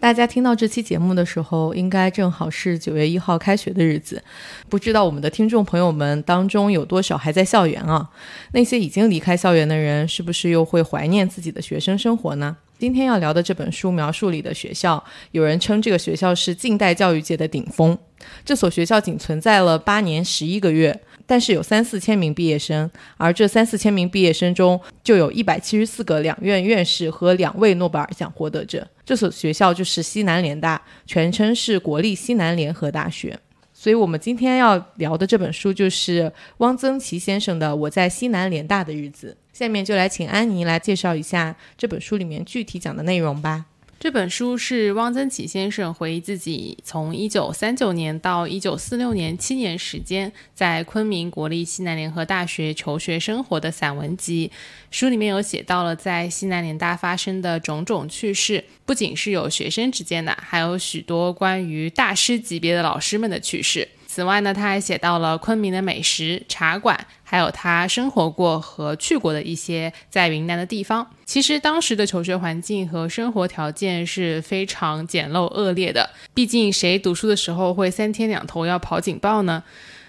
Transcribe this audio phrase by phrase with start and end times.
[0.00, 4.22] 大家听到这期节目的时候，应该正好是九月一号开学的日子。
[4.66, 8.08] 不知道我们的听众朋友们当中有多少还在校园啊？
[8.52, 12.56] 那些已经离开校园的人，是不是又会怀念自己的学生生活呢？
[12.78, 17.96] 今天要聊的这本书描述里的学校，有人称这个学校是近代教育界的顶峰。
[18.42, 20.98] 这所学校仅存在了八年十一个月。
[21.30, 28.84] 但是有三四千名毕业生，而这三四千名毕业生中，就有一百七十四个两院院士和两位诺贝尔奖获得者。
[29.04, 33.38] 这所学校就是西南联大，全称是国立西南联合大学。
[33.72, 39.36] 所以，我们今天要聊的这本书就是汪曾祺先生的《我在西南联大的日子》。
[39.56, 43.66] 下面就来请安妮来介绍一下这本书里面具体讲的内容吧。
[44.00, 54.50] 这本书是汪曾祺先生回忆自己从一九三九年到一九四六年七年时间在昆明国立西南联合大学求学生活的散文集。
[54.90, 63.86] 书里面有写到了在西南联大发生的种种趣事，不仅是有学生之间的，还有许多关于大师级别的老师们的趣事。
[64.06, 71.08] 此外呢，他还写到了昆明的美食、茶馆，还有他生活过和去过的一些在云南的地方。
[71.24, 79.62] 其实当时的求学环境和生活条件是非常简陋恶劣的，毕竟谁读书的时候会三天两头要跑警报呢？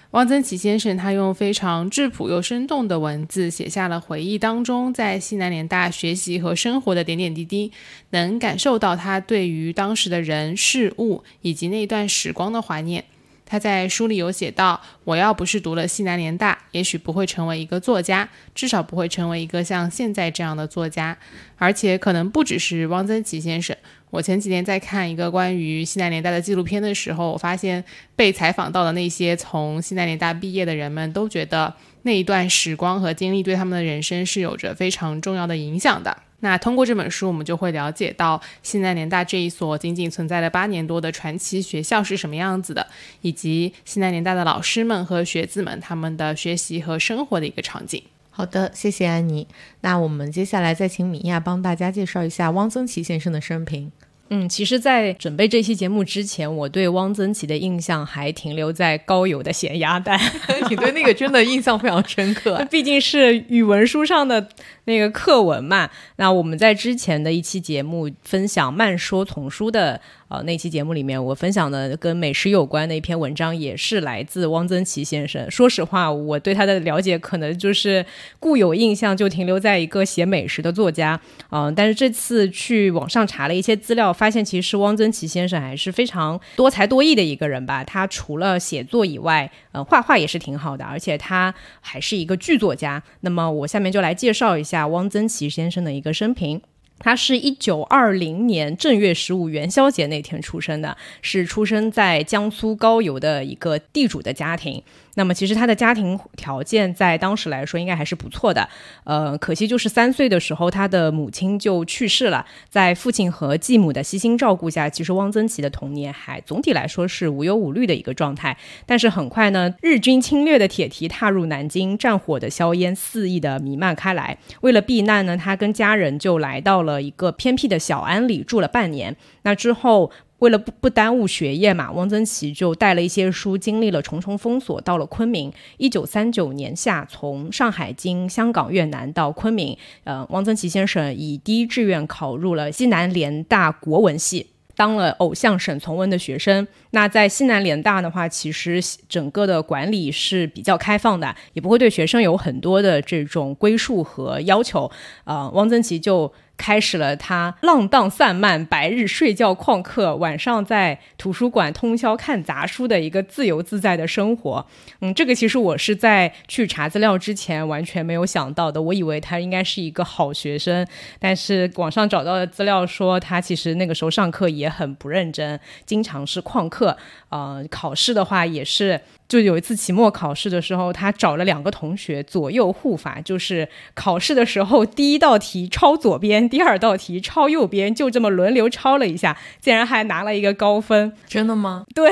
[0.10, 7.72] 汪曾祺先生他用非常质朴又生动的文字写下了回忆当中在西南联大学习和生活的点点滴滴，
[8.10, 13.06] 能感受到他对于当时的人事物以及那段时光的怀念。
[13.52, 21.18] 他在书里有写到：“我要不是读了西南联大，也许不会成为一个作家，至少不会成为一个像现在这样的作家。
[21.58, 23.76] 而且可能不只是汪曾祺先生。
[24.10, 27.84] 我前几天在看一个关于西南联大的纪录片的时候，我发现
[28.16, 42.88] 被采访到的那些从西南联大毕业的人们都觉得那一段时光和经历对他们的人生是有着非常重要的影响的。”那通过这本书，我们就会了解到西南联大这一所仅仅存在了八年多的传奇学校是什么样子的，
[43.22, 48.02] 以及西南联大的老师们和学子们他们的学习和生活的一个场景。
[48.32, 49.46] 好的，谢谢安妮。
[49.82, 53.92] 那我们接下来再请米娅帮大家介绍一下汪曾祺先生的生平。
[54.34, 60.18] 嗯，其实，在准备这期节目之前，我对汪曾祺的印象还停留在高邮的咸鸭蛋。
[60.70, 64.48] 你对那个真的印象非常深刻， 毕竟是语文书上的
[64.86, 65.90] 那个课文嘛。
[66.16, 70.00] 那我们在之前的一期节目分享慢说丛书的。
[70.32, 75.52] 呃，那期节目里面我分享的跟美食有关的一篇文章，也是来自汪曾祺先生。
[75.52, 78.06] 说实话，我对他的了解可能就是
[78.40, 81.20] 固有印象就停留在一个写美食的作家。
[81.50, 87.84] 嗯，但是这次去网上查了一些资料，发现其实汪曾祺先生还是非常多才多艺的一个人吧。
[87.84, 93.04] 他除了写作以外，呃，画画也是挺好的，而且他还是一个剧作家。
[93.20, 96.62] 那么我下面就来介绍一下汪曾祺先生的一个生平。
[97.02, 104.82] 他是一九二零年正月十五元宵节那天出生的，是出生在江苏高邮的一个地主的家庭。
[105.16, 108.68] 那么其实他的家庭条件在当时来说应该还是不错的，
[109.04, 118.56] 呃，可惜就是三岁的时候他的母亲就去世了，在父亲和继母的悉心照顾下，其实汪曾祺的童年还总体来说是无忧无虑的一个状态。
[118.86, 124.38] 但是很快呢，日军侵略的铁蹄踏入南京，战火的硝烟肆意的弥漫开来。
[124.62, 129.16] 为了避难呢，他跟家人就来到了一个偏僻的小安里住了半年。
[129.44, 130.12] 那之后。
[130.42, 135.54] 为了不不耽误学业嘛，汪曾祺就带了一些书，经历了重重封锁，到了昆明。
[135.78, 146.68] 一九三九年夏，从上海经香港、越南到昆明，呃，汪曾祺先生以第一志愿考入了西南联大国文系，当了偶像沈从文的学生。
[146.90, 154.90] 那在西南联大的话，其实整个的管理是比较开放的，也不会对学生有很多的这种归属和要求。
[155.26, 156.34] 呃，汪曾祺就。
[156.62, 164.64] 开始了他浪荡散漫、白日睡觉旷课、晚上在图书馆通宵看杂书的一个自由自在的生活。
[165.00, 168.80] 嗯，这个其实我是在去查资料之前完全没有想到的。
[168.80, 170.86] 我以为他应该是一个好学生，
[171.18, 176.96] 但是网上找到的资料说他其实那个时候上课也很不认真，经常是旷课。
[177.32, 179.02] 呃，考试的话也是。
[179.28, 191.14] 就有一次期末考试的时候，他找了两个同学左右护法，就是考试的时候第一道题抄左边，第二道题抄右边，就这么轮流抄了一下，竟然还拿了一个高分。
[191.26, 191.86] 真的吗？
[191.96, 192.12] 对。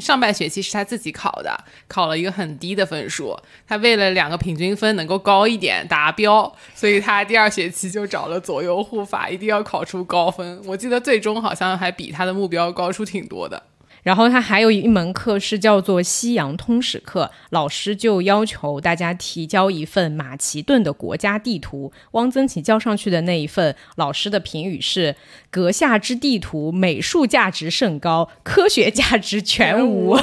[0.00, 3.38] 上半学期是他自己考的，考了一个很低的分数。
[3.68, 10.60] 他为了两个平均分能够高一点达标，所以他第二学期就找了左右护法，一定要考出高分。
[10.66, 13.62] 我记得最终好像还比他的目标高出挺多的。
[14.02, 21.92] 然后他还有一门课是叫做西洋通史课，老师就要求大家提交一份马其顿的国家地图。
[22.12, 25.16] 汪曾祺交上去的那一份，老师的评语是：
[25.50, 30.16] 阁下之地图美术价值甚高，科学价值全无。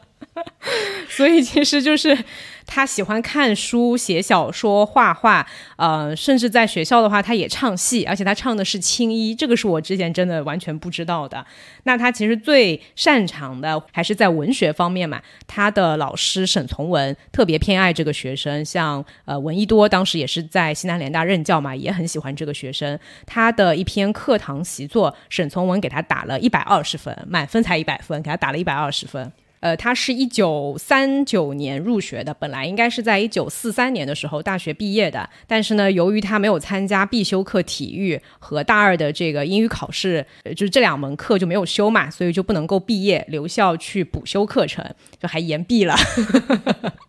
[1.08, 2.24] 所以其实就是。
[2.66, 5.46] 他喜欢看书、写小说、画画，
[5.76, 11.44] 呃，甚至在学校的话，他也唱戏，而且他唱的是青衣，这个是我之前真的完全不知道的。
[11.84, 15.20] 那他其实最擅长的还是在文学方面嘛。
[15.46, 22.98] 他的老师沈从文特别偏爱这个学生，像呃闻一多当时也是在西南联大任教嘛，也很喜欢这个学生。
[23.26, 29.30] 他的一篇课堂习作，沈从文给他打了一百二十分，满分才一百分，给他打了一百二十分。
[29.64, 44.84] 呃，他是一九三九年入学的，本来应该是在一九四三年的时候大学毕业的，但是呢，由于他没有参加必修课体育和大二的这个英语考试，就是这两门课就没有修嘛，所以就不能够毕业，留校去补修课程，
[45.18, 45.96] 就还延毕了。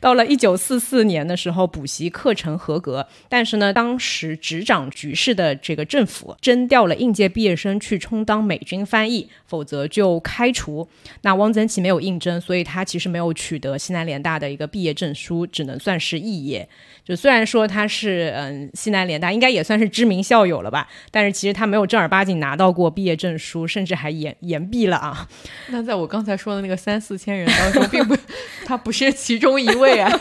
[0.00, 10.88] 到了一九四四年的时候，补习课程合格，但是呢，当时执掌局势的这个政府征调了应届毕业生去充当美军翻译，否则就开除。
[11.22, 16.68] 那汪曾祺没有应征，所以他其实没有取得西南联大的一个毕业证书，只能算是肄业。
[17.04, 25.28] 就虽然说他是嗯西南联大应该也算是知名校友了吧，但是其实他没有正儿八经拿到过毕业证书，甚至还延延毕了啊。
[25.70, 28.16] 那在我刚才说的那个三四千人当中，并不，
[28.64, 30.10] 他不是其中一位啊。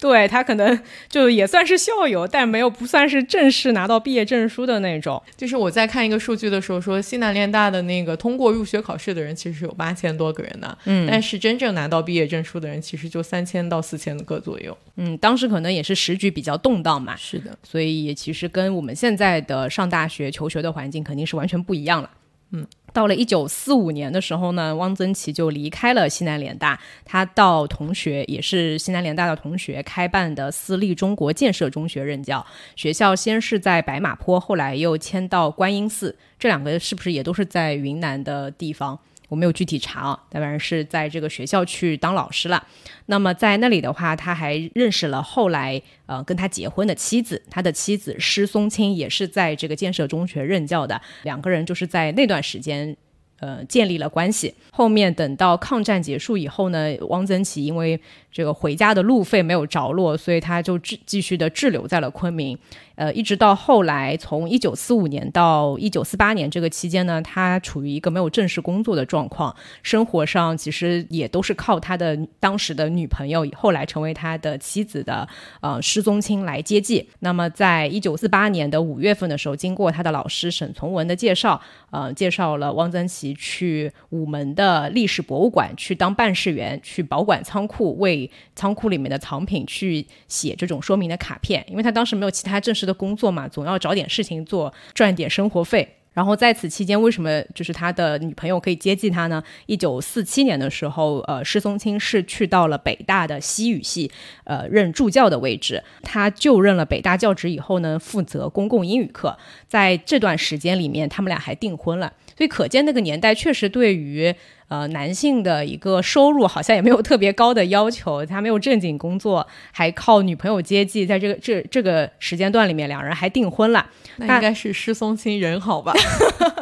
[0.00, 0.78] 对他可能
[1.08, 5.22] 就也算是校友，但没有不算是正式拿到毕业证书的那种。
[5.36, 14.76] 就是我在看一个数据的时候说，西南联大的那个通过入学考试的人其实有八千多个人呢，嗯，但是真正拿到毕业证书的人其实就三千到四千个左右。
[14.96, 22.10] 嗯，当时可能也是时局比较动荡嘛，是的，所以也其实跟我们现在的上大学求学的环境肯定是完全不一样了。
[22.54, 22.66] 嗯。
[22.92, 32.46] 到了一九四五年的时候呢，汪曾祺就离开了西南联大，他到同学也是西南联大的同学开办的私立中国建设中学任教。
[32.76, 38.96] 学校先是在白马坡，后来又迁到观音寺，这两个是不是也都是在云南的地方？
[39.34, 42.64] 我没有具体查啊，当然是在这个学校去当老师了。
[43.06, 52.96] 那么在那里的话，他还认识了后来呃跟他结婚的妻子，他的妻子施松青也是在这个建设中学任教的，两个人就是在那段时间。
[53.40, 54.54] 呃，建立了关系。
[54.70, 58.00] 后面等到抗战结束以后呢，汪曾祺因为
[58.32, 62.56] 这个回家的路费没有着落，所以他就继继续的滞留在了昆明。
[62.96, 75.28] 呃，一直到后来，从一九四五年到一九四八年这个期间呢，他处于一个没有正式工作的状况，生活上其实也都是靠他的当时的女朋友，后来成为他的妻子的
[75.60, 77.08] 呃施宗清来接济。
[77.20, 81.60] 那么，在一九四八年的五月份的时候，经过他的老师沈从文的介绍，
[81.90, 83.34] 呃，介绍了汪曾祺。
[83.44, 91.64] 去午门的历史博物馆去当办事员，去保管仓库，为仓库里面的藏品去写这种说明的卡片。
[91.68, 95.96] 因为他当时没有其他正式的工作嘛，总要找点事情做，赚点生活费。
[96.12, 99.42] 然后在此期间，为什么就是他的女朋友可以接济他呢？
[99.66, 104.08] 一九四七年的时候，呃，施松青是去到了北大的西语系，
[104.44, 105.82] 呃，任助教的位置。
[106.04, 109.36] 他就任了北大教职以后呢，负责公共英语课。
[109.66, 112.12] 在这段时间里面，他们俩还订婚了。
[112.36, 114.32] 所以可见那个年代确实对于
[114.68, 123.86] 呃男性的一个收入好像也没有特别高的要求，他没有正经工作，还靠女朋友接济，在这个这这个时间段里面，两人还订婚了。
[124.16, 125.92] 那应该是施松青人好吧？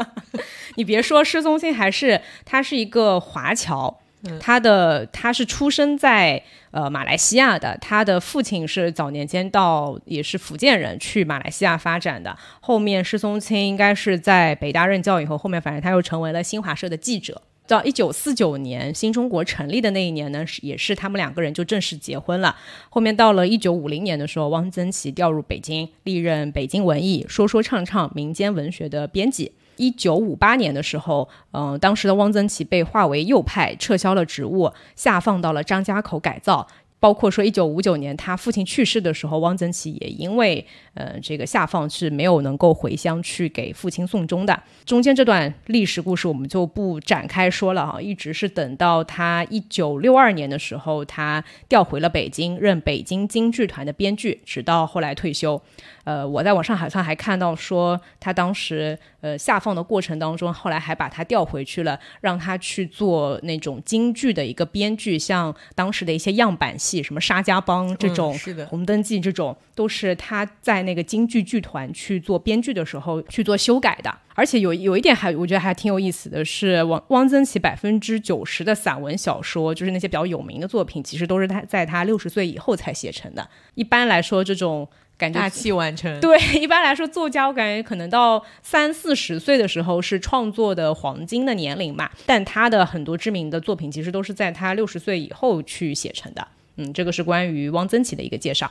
[0.76, 3.98] 你别说，施松青还是他是一个华侨。
[4.38, 6.40] 他的他是出生在
[6.70, 12.38] 呃马来西亚的，他的父亲是早年间到也是福建人去马来西亚发展的。
[12.60, 17.42] 后面施松青应该是在北大任教以后，后面反正他又成为了新华社的记者。
[17.66, 22.56] 到一九四九年新中国成立的那一年呢，是也是他们两个人就正式结婚了。
[22.90, 29.52] 后面到了一九五零年的时候，汪曾祺调入北京，历任北京文艺说说唱唱民间文学的编辑。
[29.76, 36.68] 一九五八年的时候，嗯，当时的汪曾祺被划为右派，撤销了职务，下放到了张家口改造。
[37.02, 44.62] 包括说一九五九年他父亲去世的时候，汪曾祺也因为呃这个下放是没有能够回乡去给父亲送终的。
[44.84, 55.60] 中间这段历史故事我们就不展开说了哈，一直是等到他一九六二年的时候，他调回了北京，任北京京剧团的编剧，直到后来退休。
[56.04, 74.12] 呃，我在网上好像还看到说，他当时呃下放的过程当中，后来还把他调回去了，让他去做那种京剧的一个编剧，像当时的一些样板戏，什么沙家浜这种，是的，红灯记这种，都是他在那个京剧剧团去做编剧的时候去做修改的。
[74.34, 83.48] 而且有有一点还我觉得还挺有意思的是，汪汪曾祺百分之九十的散文小说，就是那些比较有名的作品，其实都是他在他六十岁以后才写成的。
[83.76, 84.88] 一般来说，这种。
[85.18, 86.18] 感觉大器晚成。
[86.20, 92.10] 对，一般来说，作家我感觉可能到三四十岁的时候是创作的黄金的年龄嘛。
[92.26, 96.48] 但他的很多知名的作品其实都是在他六十岁以后去写成的。
[96.82, 98.70] 嗯，这个是关于汪曾祺的一个介绍。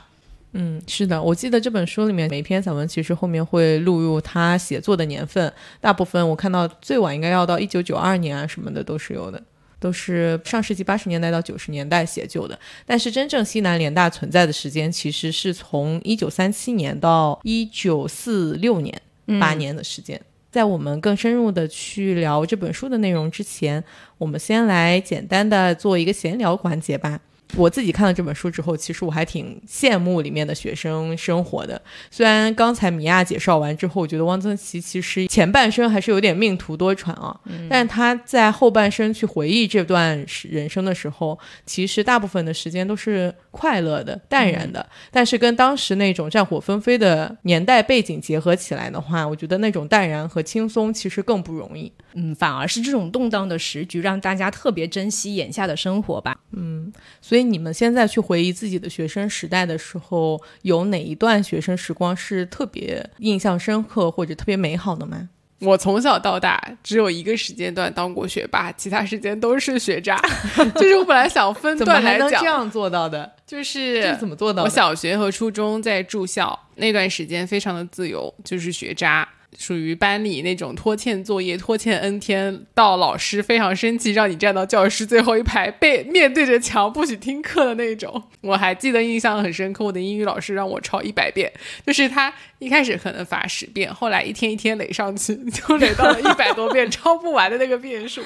[0.52, 9.42] 嗯，是的，我记得这本书里面每篇散文其实后面会录入他写作的年份，大部分我看到最晚应该要到一九九二年啊什么的都是有的。
[9.80, 19.02] 都是上世纪八十年代到九十年代写就的，但是真正西南联大存在的时间其实是从一九三七年到一九四六年，
[19.40, 20.20] 八年的时间。
[20.52, 23.82] 在我们更深入的去聊这本书的内容之前，
[24.18, 27.18] 我们先来简单的做一个闲聊环节吧。
[27.56, 31.80] 我自己看了这本书之后，其实我还挺羡慕里面的学生生活的。
[32.10, 44.88] 虽然刚才米娅介绍完之后，我觉得汪曾祺其实前半生还是有点命途多舛啊，但是他在后半生去回忆这段人生的时候，其实大部分的时间都是快乐的、淡然的。
[45.10, 51.92] 但是跟当时那种战火纷飞的年代背景结合起来的话，我觉得那种淡然和轻松其实更不容易。
[52.14, 56.34] 嗯，反而是这种动荡的时局让大家特别珍惜眼下的生活吧。
[56.52, 56.90] 嗯，
[57.20, 57.41] 所以。
[57.42, 65.28] 你们现在去回忆自己的学生时代的时候，有哪一段学生时光是特别印象深刻或者特别美好的吗？
[65.60, 70.20] 我从小到大只有一个时间段当过学霸，其他时间都是学渣。
[70.74, 74.64] 就是我本来想分段来讲，这样做到的，就是怎么做到？
[74.64, 79.28] 我小学和初中在住校那段时间非常的自由，就是学渣。
[79.58, 88.22] 属于班里那种拖欠作业、拖欠 n 天，到老师非常生气，让你站到教室最后一排，背面对着墙，不许听课的那种。
[88.40, 91.52] 我还记得印象很深刻，我的英语老师让我抄一百遍，
[91.86, 98.22] 就是他一开始可能罚十遍，后来一天一天垒上去，就垒到了一百多遍，抄不完的那个遍数。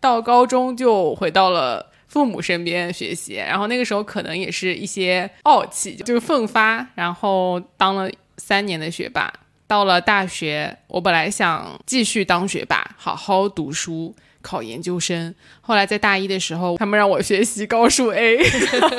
[0.00, 9.32] 到高中就回到了父母身边学习，然后那个时候可能也是一些傲气，就奋发，然后当了三年的学霸。
[9.72, 15.34] 到了大学，我本来想继续当学霸，好好读书，考研究生。
[15.62, 18.36] 后来在大一的时候，他们让我学习高数 A，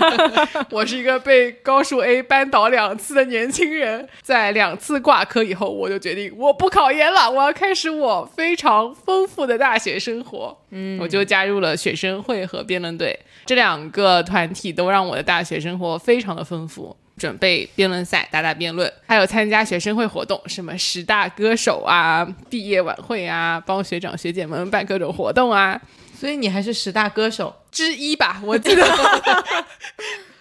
[0.71, 4.09] 我是一个被高数 A 扳倒两次的年轻人。
[4.23, 10.57] 在两次挂科以后，我就决定我不考研了，我要开始我非常丰富的大学生活。
[10.71, 16.97] 嗯，我就加入了学生会和辩论队，这两个团体都让我的大学生活非常的丰富。
[17.23, 25.81] 准备辩论赛，打打辩论，还有参加学生会活动，什么十大歌手啊、毕业晚会啊，帮学长学姐们办各种活动啊。
[26.19, 28.39] 所以你还是十大歌手之一吧？
[28.43, 28.85] 我记得。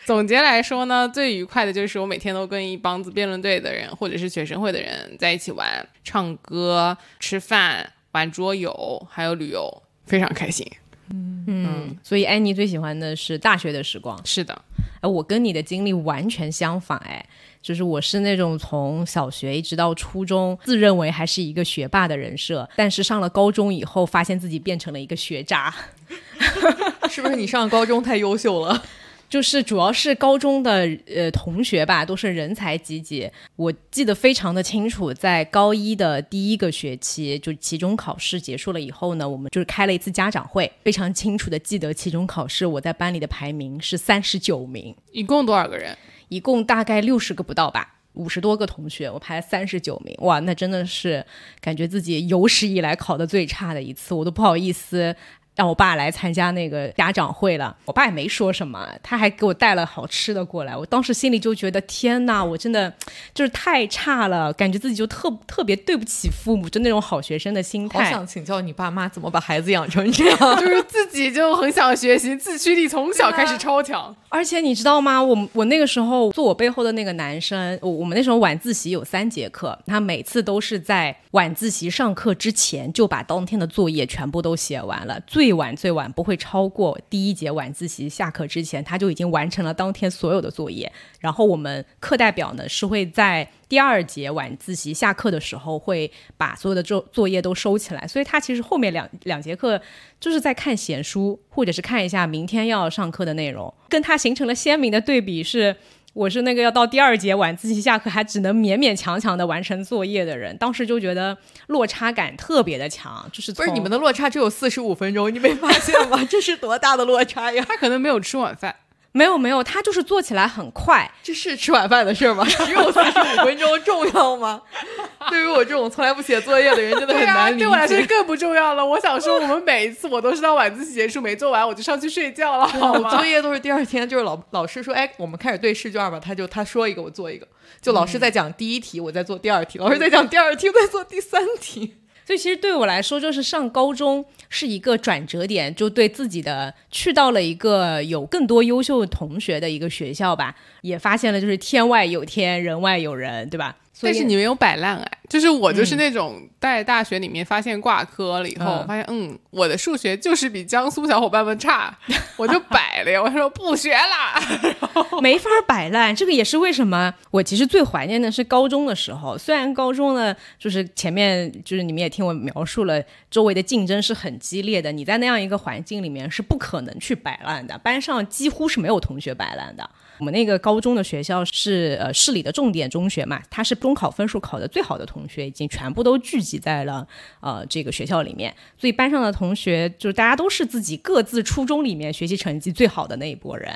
[0.05, 10.67] 总结来说呢，最愉快的就是我每天都跟一帮子辩论队的人或者是学生会的人在一起玩、唱歌、吃饭、玩桌游，还有旅游，非常开心。
[11.13, 14.19] 嗯嗯，所以安妮最喜欢的是大学的时光。
[14.25, 14.61] 是的。
[15.01, 17.25] 哎，我跟你的经历完全相反，哎，
[17.61, 25.75] 就是我是那种从小学一直到初中，自认为还是一个学霸的人设，但是上了高中以后，发现自己变成了一个学渣，
[27.11, 27.35] 是不是？
[27.35, 28.83] 你上高中太优秀了？
[29.33, 33.31] 就是主要是高中的呃同学吧，都是人才济济。
[33.57, 40.71] 我记得非常的清楚，在高一的第一个学期，就期中考试结束了以后呢，我们就是开了一次家长会。
[40.85, 44.95] 非常清楚的记得期中考试，我在班里的排名是三十九名。
[45.13, 45.97] 一共多少个人？
[46.29, 50.15] 一共大概六十个不到吧，五十多个同学，我排三十九名。
[50.19, 51.25] 哇，那真的是
[51.59, 55.17] 感觉自己有史以来考的最差的一次，我都不好意思。
[55.55, 60.75] 让我爸来参加那个家长会了，我爸也没说什么，他还给我带了好吃的过来。
[60.75, 62.93] 我当时心里就觉得天呐，我真的
[63.35, 68.05] 就是太差了，感觉自己就特特别对不起父母，就那种好学生的心态。
[68.05, 74.15] 好想请教你爸妈怎么把孩子养成这样， 就是自己就很想学习，自驱力从小开始超强。
[74.31, 75.23] 而且你知道吗？
[75.23, 85.21] 我我那个时候坐我背后的那个男生，我我们那时候晚自习有三节课，他每次都是在晚自习上课之前就把当天的作业全部都写完了。
[85.27, 90.93] 最最晚最晚不会超过第一节晚自习下课之前，他就已经完成了当天所有的作业。
[91.19, 99.83] 然后我们课代表呢是会在第二节晚自习下课的时候会把所有的作作业都收起来，所以他其实后面两两节课
[100.21, 105.75] 就是在看闲书，或者是看一下明天要上课的内容，跟他形成了鲜明的对比是。
[106.15, 111.37] 我是那个要到第二节晚自习下课还只能勉勉强强的完成作业的人，当时就觉得
[111.69, 116.23] 落差感特别的强，就是不是你们的落差只有四十五分钟，你没发现吗？
[116.29, 117.65] 这是多大的落差呀！
[117.67, 118.77] 他可能没有吃晚饭。
[119.13, 122.45] 没有没有，他就是做起来很快，这是吃晚饭的事吗？
[122.49, 124.63] 只有四十五分钟重要吗？
[125.29, 127.59] 对于我这种从来不写作业的人，真的很难理解。
[127.61, 128.85] 对我来说更不重要了。
[128.85, 132.67] 我想说，我们每一次我都是到晚自习结束没做完，我就上去睡觉了。
[132.67, 133.11] 好吗？
[133.11, 137.47] 作业都是第二天，就是老老师说，哎，我们开始对试卷吧，他就他说一个，我做一个。
[137.81, 141.97] 就老师在讲第一题，我在做第二题；老师在讲第二题，我在做第三题。
[142.25, 153.75] 所以其实对我来说，就是上高中是一个转折点，就对自己的去到了一个有更多优秀同学的一个学校吧，也发现了就是天外有天，人外有人，对吧？
[154.01, 161.97] 但是你没有摆烂哎，就是我就是那种在大学里面发现挂科了以后，发现嗯，我的数学就是比江苏小伙伴们差，
[162.37, 164.41] 我就摆了呀，我说不学了，
[165.21, 166.17] 没法摆烂。
[166.17, 179.89] 这个也是为什么我其实最怀念的是高中的时候，虽然高中呢，就是前面就是你们也听我描述了，周围的竞争是很激烈的，你在那样一个环境里面是不可能去摆烂的，班上几乎是没有同学摆烂的。
[180.23, 187.05] 我们那个高中的学校是呃市里的重点中学嘛，它是中考分数考的最好的同学已经全部都聚集在了
[187.41, 193.69] 呃这个学校里面，所以班上的同学就是大家都是自己各自初中里面学习成绩最好的那一波人，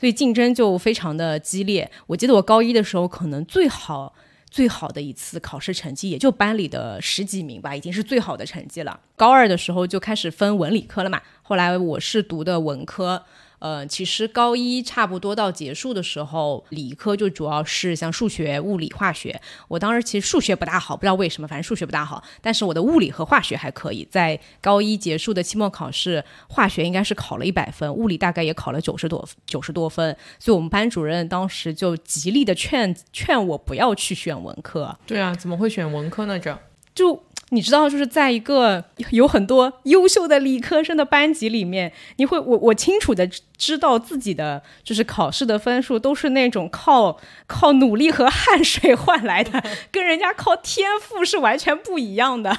[0.00, 1.90] 所以竞争就非常的激烈。
[2.06, 4.14] 我记得我高一的时候，可能最好
[4.50, 8.98] 最好的一次考试成绩也就班里的十几名吧，已经是最好的成绩了。
[9.14, 13.22] 高二的时候就开始分文理科了嘛，后来我是读的文科。
[13.62, 19.40] 呃，其实高一差不多到结束的时候，理科就主要是像数学、物理、化学。
[19.68, 22.20] 我当时其实数学不大好，不知道为什么，反正数学不大好。
[22.40, 24.04] 但是我的物理和化学还可以。
[24.10, 30.16] 在高一结束的期末考试，化学应该是考了一百分，物理大概也考了九十多九十多分。
[30.40, 34.98] 所以我们班主任当时就极力的劝劝我不要去选文科。
[35.06, 36.36] 对啊，怎么会选文科呢？
[36.36, 36.58] 这
[36.92, 37.22] 就。
[37.52, 52.56] 你知道，就是在一个有很多优秀的理科生的班级里面，你会我我清楚的知道自己的就是考试的分数都是那种靠靠努力和汗水换来的，跟人家靠天赋是完全不一样的。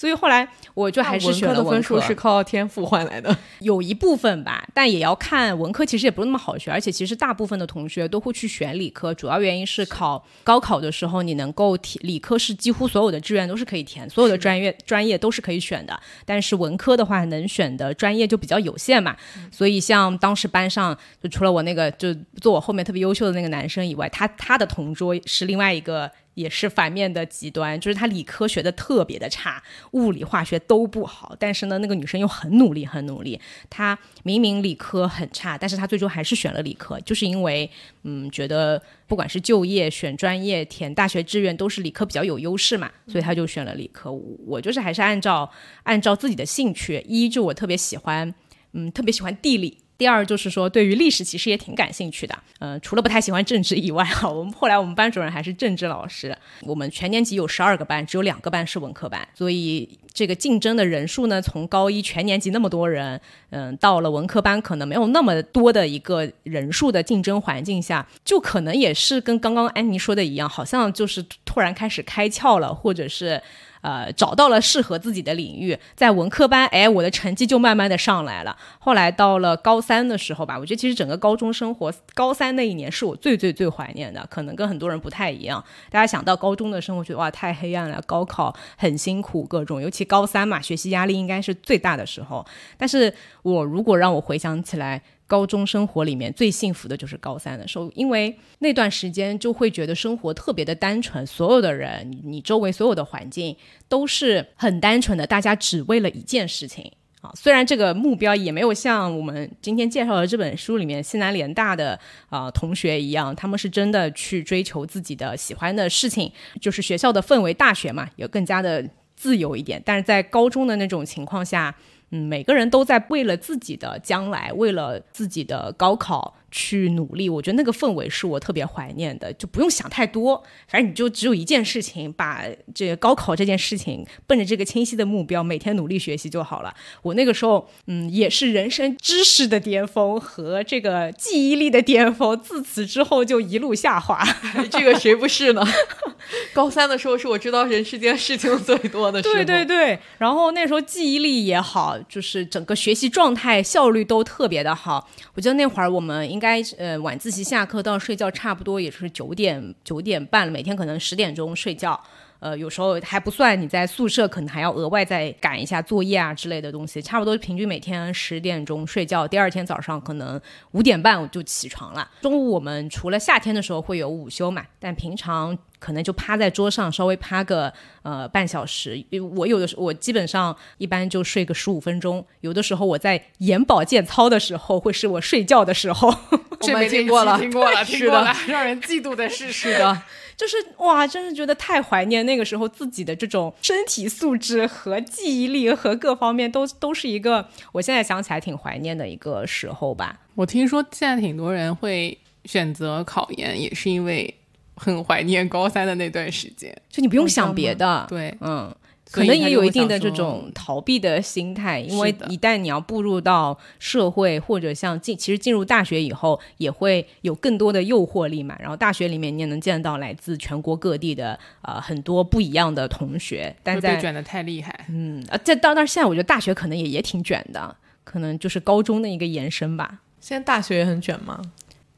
[0.00, 1.70] 所以后来我就还是选了文科。
[1.72, 16.00] 分数是靠天赋换来的， 有一部分吧，但也要看文科，其实也不是那么好学，而且其实大部分的同学都会去选理科，主要原因是考高考的时候你能够填理科，是几乎所有的志愿都是可以填，所有的专业专业都是可以选的。
[16.24, 19.14] 但是文科的话，能选的专业就比较有限嘛，
[19.52, 26.10] 所以像当时班上就除了我那个就坐我后面特别优秀的那个男生以外，他他的同桌是另外一个。
[26.40, 31.36] 也是反面的极端，就是他理科学的特别的差，物理化学都不好。
[31.38, 33.38] 但是呢，那个女生又很努力，很努力。
[33.68, 37.70] 她明明理科很差，但是她最终还是选了理科，就是因为
[38.04, 44.10] 嗯，觉得不管是就业、选专业、填大学志愿，都是理科比较有优势嘛，所以她就选了理科。
[44.10, 45.50] 我就是还是按照
[45.82, 48.34] 按照自己的兴趣，一就我特别喜欢，
[48.72, 49.78] 嗯，特别喜欢地理。
[50.00, 52.34] 第二就是说，对于历史其实也挺感兴趣的。
[52.60, 56.34] 嗯，除了不太喜欢政治以外，哈， 我们后来我们班主任还是政治老师。
[56.62, 73.42] 我们全年级有十二个班，只有两个班是文科班，所以这个竞争的人数呢，从高一全年级那么多人，嗯，到了文科班可能没有那么多的一个人数的竞争环境下，就可能也是跟刚刚安妮说的一样，好像就是突然开始开窍了，或者是。
[73.80, 78.56] 呃，找到了适合自己的领域，在文科班，哎，我的成绩就慢慢的上来了。
[78.78, 85.64] 后来到了高三的时候吧，我觉得其实整个高中生活，高三那一年是我最最最怀念的，可能跟很多人不太一样。
[85.90, 92.46] 大家想到高中的生活，觉得哇，太黑暗了，高考很辛苦，各种，尤其高三嘛，学习压力应该是最大的时候。
[92.76, 93.12] 但是
[93.42, 95.02] 我如果让我回想起来。
[95.30, 103.56] 高中生活里面最幸福的就是高三的时候，因为那段时间就会觉得生活特别的单纯，所有的人，你周围所有的环境
[103.88, 106.90] 都是很单纯的，大家只为了一件事情
[107.20, 107.30] 啊。
[107.36, 111.96] 虽然这个目标也没有像我们今天介绍的这本书里面西南联大的
[112.28, 119.80] 啊同学一样，他们是真的去追求自己的喜欢的事情，就是学校的氛围，大学嘛，也更加的自由一点。
[119.86, 121.72] 但是在高中的那种情况下。
[122.10, 127.28] 嗯，每个人都在为了自己的将来，为了自己的高考去努力。
[127.28, 136.74] 我觉得那个氛围是我特别怀念的，就不用想太多，反正你就只有一件事情，把这个高考这件事情奔着这个清晰的目标，每天努力学习就好了。
[137.02, 144.22] 我那个时候，嗯，也是人生知识的巅峰和这个记忆力的巅峰，自此之后就一路下滑。
[144.70, 145.62] 这个谁不是呢？
[146.52, 149.34] 高三的时候是我知道人世间事情最多的时候。
[149.34, 155.08] 对对对，然后那时候记忆力也好，就是整个学习状态效率都特别的好。
[155.34, 162.02] 我记得那会儿我们应该呃晚自习下课到睡觉差不多也是九点九点半了，每天可能十点钟睡觉。
[162.40, 167.00] 呃，有时候还不算你在宿舍，可能还要额外再赶一下作业啊之类的东西。
[167.00, 170.40] 差不多平均每天十点钟睡觉，第二天早上可能
[170.72, 172.10] 五点半我就起床了。
[172.22, 177.72] 中午我们除了夏天的时候会有午休嘛，但平常可能就趴在桌上稍微趴个
[178.02, 178.96] 呃半小时。
[179.10, 186.08] 因为我有的时候我基本上一般就睡个十五分钟，有的时候我在眼保健操的时候会是我睡觉的时候。
[186.60, 190.02] 我们听过了， 听过了，听过了，让人嫉妒的事是的。
[190.40, 200.18] 就是哇，真是觉得太怀念那个时候自己的这种身体素质和记忆力和各方面都都是一个，我现在想起来挺怀念的一个时候吧。
[200.34, 204.34] 我听说现在挺多人会选择考研，也是因为
[204.76, 208.74] 很怀念高三的那段时间，就你不用想别的，对，嗯。
[209.10, 218.56] 可能也有一定的这种逃避的心态，因为一旦你要步入到社会，或者像进，其实进入大学以后，也会有更多的诱惑力嘛。
[218.60, 230.00] 然后大学里面你也能见到来自全国各地的呃很多不一样的同学，但在卷的太厉害，嗯啊，这到那现在我觉得大学可能也也挺卷的，可能就是高中的一个延伸吧。
[230.20, 231.40] 现在大学也很卷吗？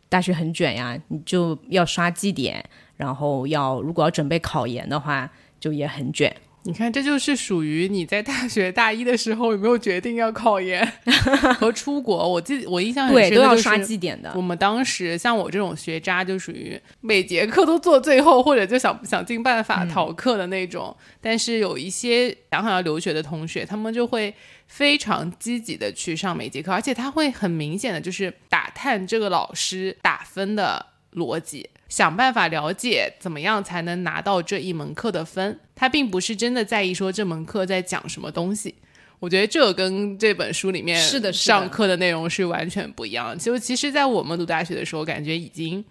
[0.09, 2.65] 大学很卷呀，你就要刷绩点，
[2.97, 6.35] 然后要如果要准备考研的话，就也很卷。
[6.65, 10.87] 你看，这就是属于你在大学大一的时候有没有决定要考研
[11.59, 12.17] 和出国？
[12.29, 14.33] 我记我印象很深，对都要刷绩点的。
[14.37, 20.97] 我们当时像我这种学渣，就属于每节课都做最后，或者就想想尽办法逃课的那种。
[21.21, 24.33] 但是有一些想要留学的同学，他们就会
[24.69, 31.69] 非常积极的去上每节课，而且他会很明显的就是打探这个老师打分的逻辑。
[31.93, 38.75] 想办法了解怎么样才能拿到这一门课的分，他并不是真的在意说这门课在讲什么东西。
[39.19, 43.39] 我觉得这跟这本书里面是的上课的内容是完全不一样。
[43.39, 45.85] 就其实，在我们读大学的时候，感觉已经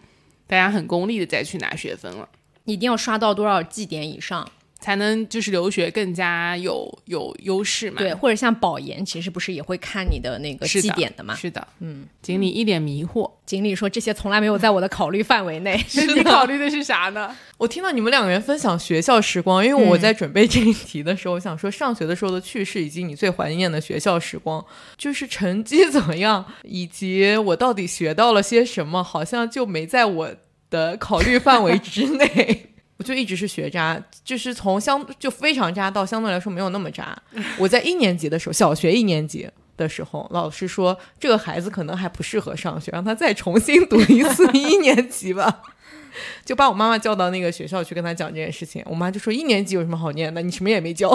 [0.47, 2.27] 大家很功利的再去拿学分了，
[2.65, 4.49] 一定要刷到多少绩点以上。
[4.81, 7.99] 才能就是留学更加有有优势嘛？
[7.99, 11.35] 对，或者像保研，其实不是也会看你的那个绩点的嘛？
[11.35, 12.07] 是的，嗯。
[12.21, 15.79] 锦鲤一脸迷惑，锦鲤说这些从来没有在我的考虑范围内。
[16.15, 17.35] 你考虑的是啥呢？
[17.57, 24.63] 我听到你们两个人分享学校时光，因为我在准备这一题的时候，我想说上学的时候的趣事，以及你最怀念的学校时光，
[24.97, 30.35] 就是成绩怎么样，以及我到底学到了些什么，好像就没在我
[30.69, 32.70] 的考虑范围之内。
[33.01, 37.17] 我就一直是学渣，就是从相就非常渣到相对来说没有那么渣。
[37.57, 45.63] 我在一年级的时候，小学一年级的时候，老师说这个孩子可能还不适合上学，让他再重新读一次一年级吧。
[46.45, 48.83] 就把我妈妈叫到那个学校去跟他讲这件事情。
[48.85, 51.09] 我妈就说一年级有什么好念的，你什么也没教。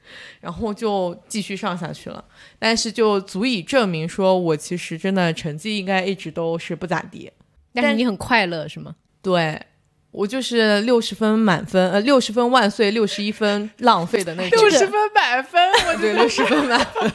[0.42, 2.22] 然后就继续上下去了。
[2.58, 7.30] 但是就足以证明说我其实真的成绩应该一直都是不咋地。
[7.72, 8.94] 但是你很快乐是吗？
[9.22, 9.58] 对。
[10.12, 14.60] 我就是六十分满分，呃，六十分万岁，六十一分浪费的那种。
[14.60, 17.12] 六十分满分，我觉得六十分满分。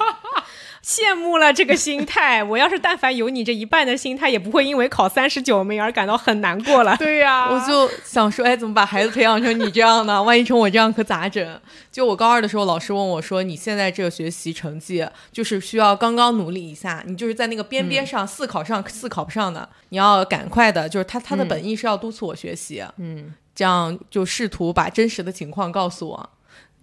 [0.85, 6.95] 羡慕了这个心态， 我要是但凡有你这一半的心态，也不会因为考三十九名而感到很难过了。
[6.99, 10.21] 对呀，我就想说，哎，怎么把孩子培养成你这样呢？
[10.23, 11.59] 万一成我这样可咋整？
[11.91, 26.29] 就我高二的时候，老师问我说：“你现在这个学习成绩，就是需要刚刚努力一下，你就是在那个边边上，四考上四考不上的，你要赶快的。”就是他他的本意是要督促我学习，嗯，这样就试图把真实的情况告诉我。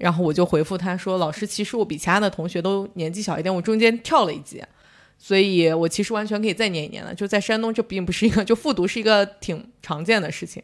[0.02, 4.60] 然后我就回复他说：“老师，其实我比其他的同学都年纪小一点，我中间跳了一级，
[5.16, 7.14] 所以我其实完全可以再念一年的。
[7.14, 10.60] 就在山东，这并不是一个就复读是一个挺常见的事情。”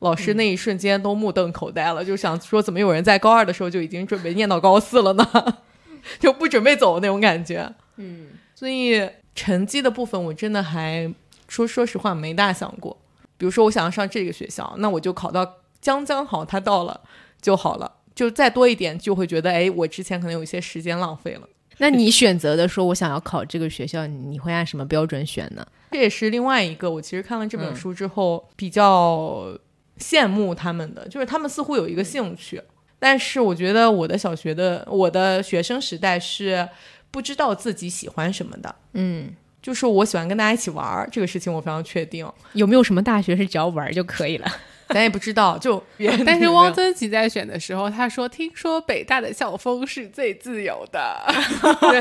[0.00, 5.26] 老师那一瞬间都目瞪口呆了，就想说怎么有人在高二的时候就已经准备念到高四了呢？
[6.20, 7.72] 就不准备走那种感觉。
[7.96, 11.10] 嗯，所以成绩的部分我真的还
[11.48, 12.94] 说说实话没大想过。
[13.38, 17.00] 比如说我想要上这个学校，那我就考到将将好，他到了
[17.40, 17.90] 就好了。
[18.16, 21.48] 就再多一点，就会觉得，哎，我之前可能有一些时间浪费了。
[21.78, 25.64] 那你选择的说，我想要考这个学校，你会按什么标准选呢？
[25.92, 29.56] 这也是另外一个，我其实看了这本书之后比较
[29.98, 32.60] 羡慕他们的，就是他们似乎有一个兴趣，
[32.98, 36.68] 但是我觉得我的小学的我的学生时代是
[37.10, 38.74] 不知道自己喜欢什么的。
[38.94, 39.34] 嗯。
[39.62, 42.24] 就是我喜欢跟大家一起玩儿，这个事情我非常确定。
[42.52, 44.46] 有没有什么大学是只要玩就可以了？
[44.88, 45.82] 咱也不知道，就
[46.24, 51.24] 但是汪曾祺在选的时候，他说：“听说北大的校风是最自由的。
[51.80, 52.00] ”对，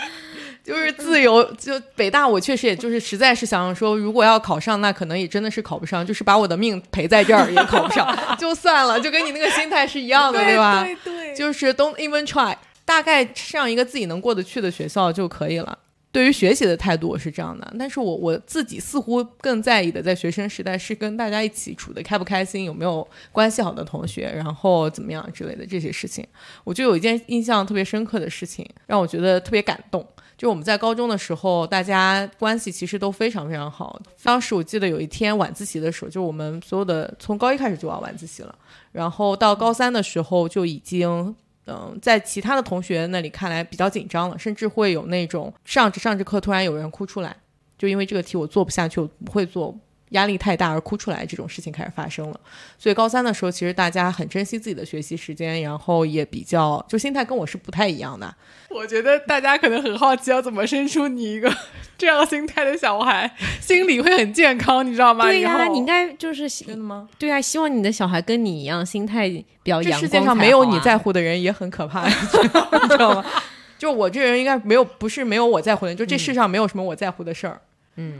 [0.64, 1.44] 就是自由。
[1.54, 10.82] 就北大，我确实也就是实在是想说，如果要考上，那可能也真的是考不上，就是把我的命赔在这儿也考不上，就算了，就跟你那个心态是一样的，对吧？
[10.82, 15.78] 对对，就是 don't even try，大概上一个自己能过得去的学校就可以了。
[16.14, 26.24] 对于学习的态度我是这样的，但是我我自己似乎更在意的，在学生时代是跟大家一起处的开不开心，有没有关系好的同学，然后怎么样之类的这些事情。
[26.62, 30.06] 我就有一件印象特别深刻的事情，让我觉得特别感动。
[30.38, 34.00] 就我们在高中的时候，大家关系其实都非常非常好。
[34.22, 38.56] 当时我记得有一天晚自习的时候，就我们所有的从高一开始就要晚自习了，
[38.92, 41.34] 然后到高三的时候就已经。
[41.66, 47.36] 嗯，在其他的同学那里看来比较紧张了，甚至会有那种上着上着课突然有人哭出来，
[47.78, 49.74] 就因为这个题我做不下去，我不会做。
[50.10, 52.40] 压力太大而哭出来这种事情开始发生了，
[52.78, 58.34] 所以高三的时候，其实大家很珍惜自己的学习时间，然后也比较就心态跟我是不太一样的。
[58.70, 61.52] 我觉得大家可能很好奇，要怎么生出你一个
[61.96, 65.24] 这样心态的小孩， 心理会很健康，你知道吗？
[65.24, 67.08] 对呀，你应该就是真的吗？
[67.18, 70.00] 对啊，希望你的小孩跟你一样，心态比较阳光。
[70.00, 73.24] 世界上没有你在乎的人也很可怕， 你知道吗？
[73.78, 77.54] 就我这人应该没有，不是没有我在乎的人，就这世上没有什么我在乎的事儿。
[77.54, 77.73] 嗯，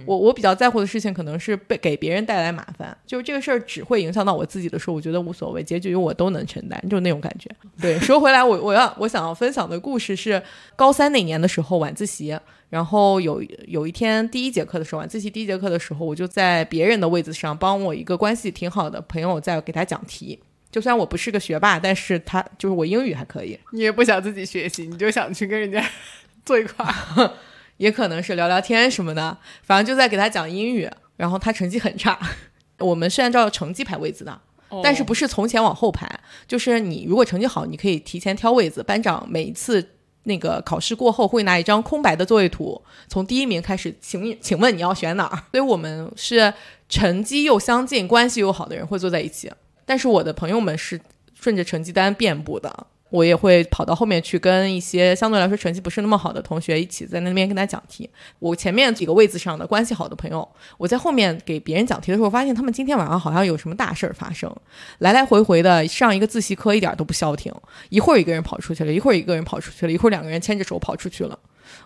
[0.06, 7.50] 我我比较在乎的事情可能是被给别人带来麻烦，就是这个事儿只会影响到我自己的时候，我觉得无所谓，结局我都能承担，就那种感觉。
[7.80, 10.42] 对，说回来，我我要我想要分享的故事是
[10.76, 12.38] 高三那年的时候晚自习，
[12.70, 20.38] 然后有有一天第一节课的时候，晚自习第一节课的时候，我就在别人的位子上帮我一个关系挺好的朋友在给他讲题。
[20.70, 23.56] 就算我不是个学霸，但是他就是我英语还可以。
[23.72, 25.84] 你也不想自己学习，你就想去跟人家
[26.44, 26.84] 坐一块。
[27.76, 32.18] 也可能是聊聊天什么的，反正就在给他讲英语，然后他成绩很差。
[32.78, 34.40] 我们是按照成绩排位子的，
[34.82, 36.08] 但是不是从前往后排，
[36.46, 38.82] 就是你如果成绩好，你可以提前挑位子。
[38.82, 39.90] 班长每一次
[40.24, 45.36] 那个考试过后会拿一张空白的座位图，从第一名开始，请请问你要选哪儿？
[45.52, 46.52] 所以我们是
[46.88, 49.52] 成绩又相近、关系又好的人会坐在一起，
[49.84, 51.00] 但是我的朋友们是
[51.34, 52.86] 顺着成绩单遍布的。
[53.14, 58.10] 我也会跑到后面去跟一些相对来说成绩不是那么好的同学一起在那边跟他讲题。
[58.40, 64.52] 我前面几个位子上的关系好的朋友，我在后面给别人讲题的时候，发现他们今天晚上好像有什么大事儿发生，
[64.98, 67.54] 来来回回的上一个自习课一点都不消停，
[67.88, 71.38] 一会儿一个人跑出去了，一会儿一个人跑出去了，一会儿两个人牵着手跑出去了。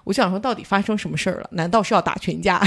[0.04, 1.48] 我就想说，到底发生什么事儿了？
[1.52, 2.58] 难道是要打群架？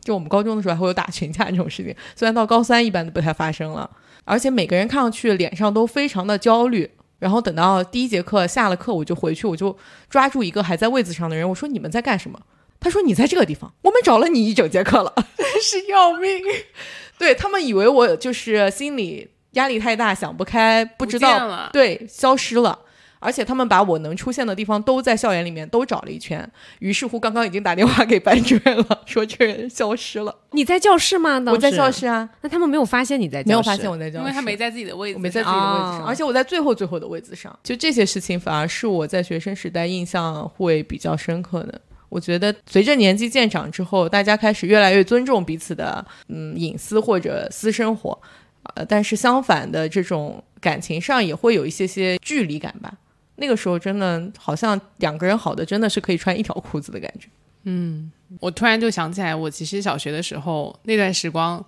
[0.00, 3.90] 就我们高中的时候还会有打群架这种事情，虽然到高三一般都不太发生了，
[4.24, 6.88] 而且每个人看上去脸上都非常的焦虑。
[7.18, 9.76] 然后等到第一节课下了课，我就回去，我就
[10.08, 12.38] 抓住一个还在位子上的人，我说：“你们在干什么？”
[12.80, 16.42] 他说：“你在这个地方，我们找了你一整节课了，真 是要命。
[17.18, 22.78] ”对他们以为我就是心里压力太大，想不开，不知道，对，消失了。
[23.20, 30.34] 而且他们把我能出现的地方都在校园里面都找了一圈，于是乎刚刚已经打电话给班主任了， 说这人消失了。
[30.52, 31.42] 你在教室吗？
[31.46, 32.28] 我在教室啊。
[32.42, 37.56] 那他们没有发现你在教室，没有发现我在教室，因为他没在自己的位置，我没在自己的位置上，而且我在最后最后的位置上。
[37.62, 41.80] 就这些事情，反而是我在学生时代印象会比较深刻的。
[42.08, 48.18] 我觉得随着年纪渐长之后，大家开始越来越尊重彼此的嗯隐私或者私生活，
[48.74, 52.94] 呃，但是相反的这种感情上也会有一些些距离感吧。
[53.40, 57.28] 那个时候真的好像两个人好的真的是可以穿一条裤子的感觉。
[57.64, 61.64] 嗯，我突然就想起来，我其实小学的时候那段时光，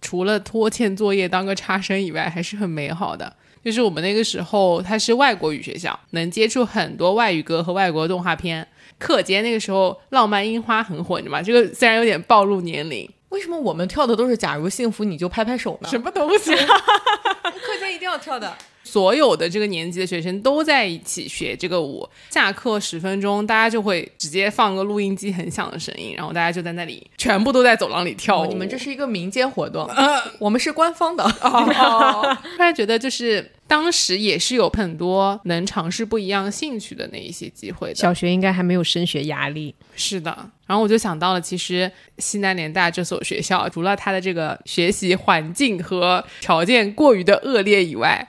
[0.00, 3.36] 除了拖欠作业当个差生以外，还是很美好的。
[3.64, 8.66] 就是我们那个时候它是外国语学校，能接触很多外语歌和外国动画片。
[8.98, 11.42] 课间那个时候，浪漫樱花很火，你知道吗？
[11.42, 15.88] 这个虽然有点暴露年龄，为什么我们跳的都是假如幸福你就拍拍手呢？
[15.88, 16.54] 什么东西？
[16.54, 18.54] 课间一定要跳的。
[18.94, 28.46] 所有的这个年级的学生都在一起学这个舞，下课十分钟，大家就会直接放个录音机很响的声音，然后大家就在那里，全部都在走廊里跳舞。
[28.46, 29.90] 你们这是一个民间活动，
[30.38, 31.24] 我们是官方的。
[31.28, 37.96] 突然觉得，就是当时也是有很多能尝试不一样兴趣的那一些机会的。
[37.98, 40.30] 小学应该还没有升学压力，是的。
[40.68, 48.24] 然后我就想到了，其实西南联大这所学校，除了它的这个学习环境和条件过于的恶劣以外，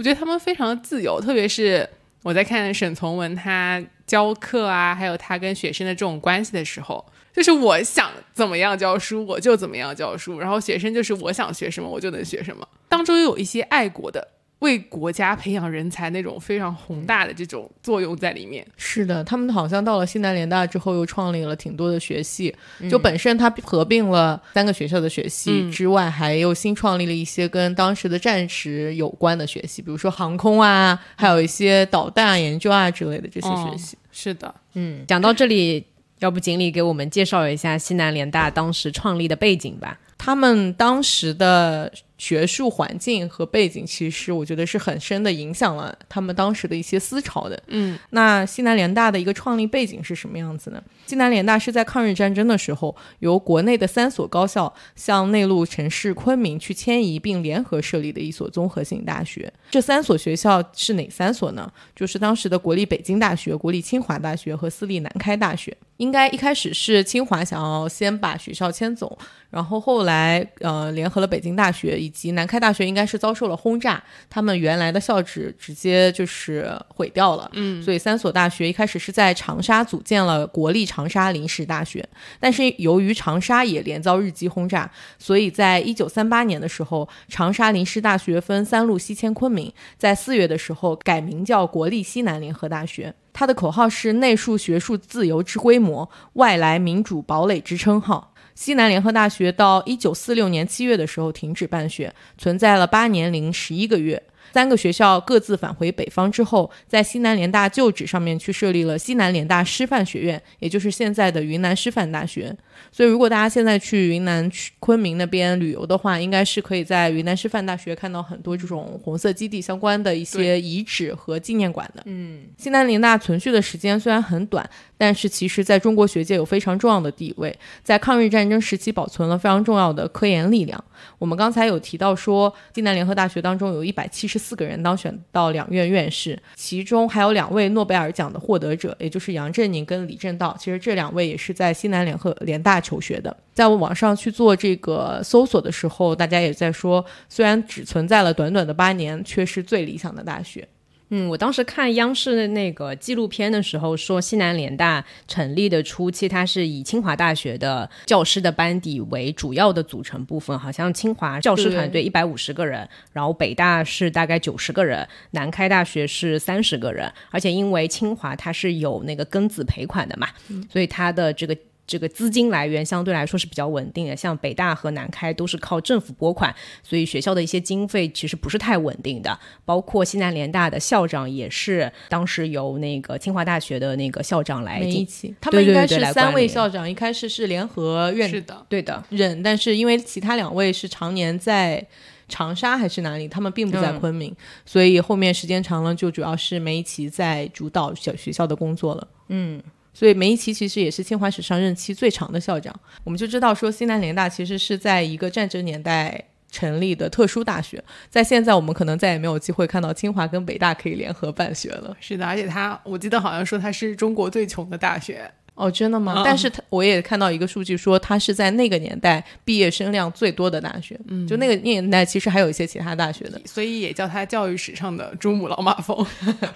[0.00, 1.86] 我觉得他们非常的自由，特别是
[2.22, 14.26] 我在看沈从文他教课啊，还有他跟学生的这种关系的时候，就是我想怎么样教书我就怎么样教书，然后学生就是我想学什么我就能学什么，当中有一些爱国的
[14.60, 18.66] 为国家培养人才那种非常宏大的这种作用在里面。
[18.76, 22.54] 是的，他们好像到了西南联大之后，又创立了挺多的学系。
[22.90, 33.96] 就本身它合并了三个学校的学系之外，还又新创立了一些跟当时的战时有关的学系，比如说航空啊，还有一些导弹研究啊之类的这些学系。
[34.12, 35.86] 是的，嗯，讲到这里，
[36.18, 39.98] 要不锦鲤给我们介绍一下西南联大当时创立的背景吧？
[40.18, 41.90] 他们当时的。
[42.20, 47.60] 学术环境和背景，其实我觉得是很深的影响了他们当时的一些思潮的。
[47.68, 50.82] 嗯，那西南联大的一个创立背景是什么样子呢？
[51.06, 59.50] 西南联大是在抗日战争的时候，由国内的三所高校向内陆城市昆明去迁移，并联合设立的一所综合性大学。
[59.70, 61.72] 这三所学校是哪三所呢？
[61.96, 65.74] 就是当时的国立北京大学、国立清华大学和私立南开大学。
[65.96, 69.18] 应该一开始是清华想要先把学校迁走，
[69.50, 77.50] 然后后来呃联合了北京大学以及南开大学，应该是遭受了轰炸，他们原来的校址直接就是毁掉了。
[77.54, 82.06] 嗯，所以三所大学一开始是在长沙组建了国立长沙临时大学，
[82.38, 93.14] 但是由于长沙也连遭日机轰炸，所以在一九三八年的时候，长沙临时大学分三路西迁昆明，在四月的时候改名叫国立西南联合大学。
[93.32, 98.34] 它的口号是“内树学术自由之规模，外来民主堡垒之称号”。
[98.54, 104.22] 西南联合大学到一九四六年七月的时候停止办学，存在了八年零十一个月。
[104.52, 112.52] 三个学校各自返回北方之后，在西南联大旧址上面去设立了西南联大师范学院，也就是现在的云南师范大学。
[112.90, 122.02] 所以，如果大家现在去云南去昆明那边旅游的话，应该是可以在云南师范大学看到很多这种红色基地相关的一些遗址和纪念馆的。
[122.06, 124.68] 嗯，西南联大存续的时间虽然很短，
[125.00, 130.84] 但是其实在中国学界有非常重要的地位，在抗日战争时期保存了非常重要的科研力量。
[131.18, 140.54] 我们刚才有提到说，西南联合大学当中有一百七十四个人当选到两院院士，其中还有两位诺贝尔奖的获得者，也就是杨振宁跟李政道。
[140.60, 143.34] 其实这两位也是在西南联合联大求学的。
[143.54, 150.68] 在我网上去做这个搜索的时候，大家也在说，虽然只存在了短短的八年，却是最理想的大学。
[151.10, 170.28] 嗯，我当时看央视的那个纪录片的时候，说西南联大成立的初期，它是以清华大学的教师的班底为主要的组成部分，好像清华教师团队一百五十个人，然后北大是大概九十个人，南开大学是三十个人，而且因为清华它是有那个庚子赔款的嘛，
[170.72, 171.56] 所以它的这个。
[171.90, 179.36] 这个资金来源相对来说是比较稳定的，像北大和南开都是靠政府拨款，所以学校的一些经费其实不是太稳定的。
[179.64, 191.84] 包括西南联大的校长也是当时由那个清华大学的那个校长来一起，他们应该是三位校长，一开始是联合院是的，对的任，但是因为其他两位是常年在
[192.28, 194.32] 长沙还是哪里，他们并不在昆明，
[194.64, 199.08] 所以后面时间长了，就主要是梅贻琦在主导小学校的工作了。
[199.26, 199.60] 嗯。
[200.00, 202.74] 所以梅贻琦其实也是清华史上任期最长的校长。
[203.04, 207.84] 我们就知道说，西南联大其实是在一个战争年代成立的特殊大学。
[208.08, 211.94] 在现在，我们可能再也没有机会看到清华跟北大可以联合办学了。
[212.00, 215.30] 是的，而且他，我记得好像说他是中国最穷的大学。
[215.54, 216.22] 哦，真的吗？
[216.24, 220.98] 但是他我也看到一个数据说，他是在那个年代毕业生量最多的大学。
[221.08, 226.06] 嗯，就那个年代，其实还有一些其他大学的，所以也叫他教育史上的珠穆朗玛峰。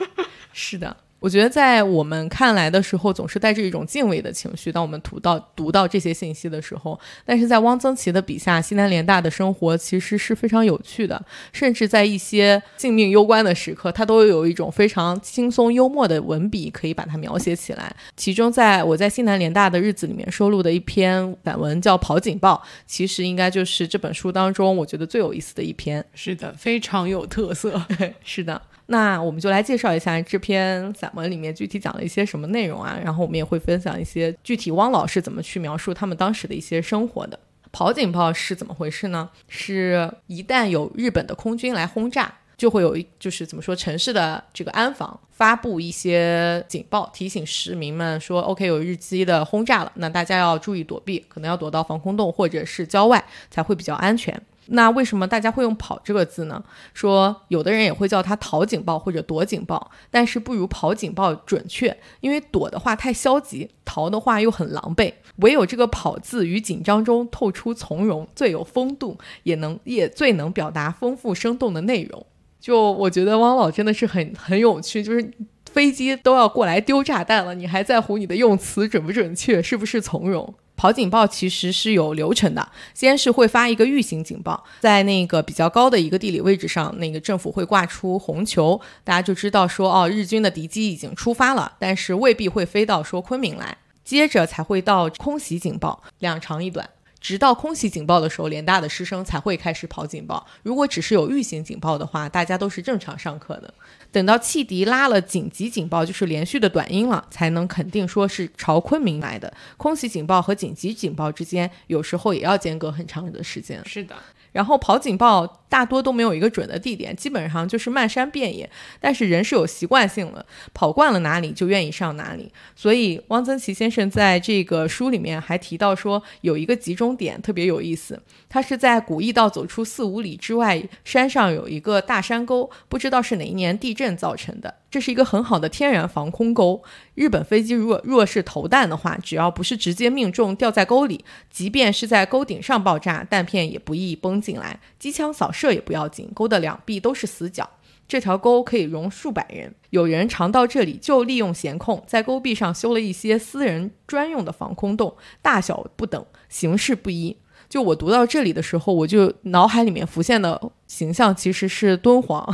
[0.55, 0.97] 是的。
[1.25, 4.71] 我觉得在我们看来的时候，总是带着一种敬畏的情绪。
[4.71, 17.97] 当我们读到读到这些信息的时候，但是在汪曾祺的笔下，西南联大的生活其实是非常有趣的，甚至在一些性命攸关的时刻，他都有一种非常轻松幽默的文笔可以把它描写起来。
[18.15, 26.05] 其中，在我在西南联大的日子里面收录的一篇散文叫《跑警报》，其实应该就是这本书当中我觉得最有意思的一篇。
[26.13, 27.83] 是的，非常有特色。
[28.23, 28.61] 是的。
[28.87, 37.39] 那我们就来介绍一下这篇散文里面具体讲了一些什么内容啊，然后我们也会分享一些具体汪老师怎么去描述他们当时的一些生活的。
[37.73, 39.29] 跑警报是怎么回事呢？
[39.49, 54.41] 是一旦有日本的空军来轰炸，就会有一就是怎么说城市的这个安防发布一些警报，提醒市民们说，OK 有日机的轰炸了，那大家要注意躲避，可能要躲到防空洞或者是郊外才会比较安全。
[54.69, 56.63] 那为什么大家会用“跑”这个字呢？
[56.93, 65.13] 说有的人也会叫它“逃警报”或者“躲警报”，但是不如“跑警报”准确，因为躲的话太消极，逃的话又很狼狈。
[65.37, 72.27] 唯有这个“跑”字与紧张中透出从容，最有风度，也能也最能表达丰富生动的内容。
[72.61, 75.31] 就我觉得汪老真的是很很有趣，就是
[75.71, 80.55] 飞机都要过来丢炸弹了，你还在乎你的用词准不准确，是不是从容？
[80.77, 96.91] 跑警报其实是有流程的，先是会发一个预警警报，在那个比较高的一个地理位置上，那个政府会挂出红球，大家就知道说哦，日军的敌机已经出发了，但是未必会飞到说昆明来，接着才会到空袭警报，两长一短。
[97.21, 100.47] 直到空袭警报的时候，联大的师生才会开始跑警报。
[100.63, 103.73] 如果只是有预警警报的话，大家都是正常上课的。
[104.15, 109.53] 等到汽笛拉了紧急警报，就是连续的短音了，才能肯定说是朝昆明来的。
[109.77, 113.83] 空袭警报和紧急警报之间，有时候也要间隔很长的时间。
[113.85, 114.15] 是的。
[114.53, 118.71] 然后跑警报大多都没有一个准的地点，基本上就是漫山遍野。
[119.01, 122.49] 但是人是有习惯性的，跑惯了哪里就愿意上哪里。
[122.77, 134.73] 所以汪曾祺先生在这个书里面还提到说，有一个集中点特别有意思，他是在古驿道走出四五里之外，山上有一个大山沟，不知道是哪一年地震造成的。
[134.89, 136.81] 这是一个很好的天然防空沟。
[137.17, 144.79] 日本飞机如果若是投弹的话，只要不是直接命中掉在沟里，即便是在沟顶上爆炸，弹片也不易崩进来。
[145.01, 147.67] 机枪扫射这也不要紧，沟的两壁都是死角。
[148.07, 149.75] 这条沟可以容数百人。
[149.89, 157.35] 有人常到这里，就利用闲空，在沟壁上修了一些私人专用的防空洞，大小不等，形式不一。
[157.71, 162.47] 就我读到这里的时候，我就脑海里面浮现的形象其实是敦煌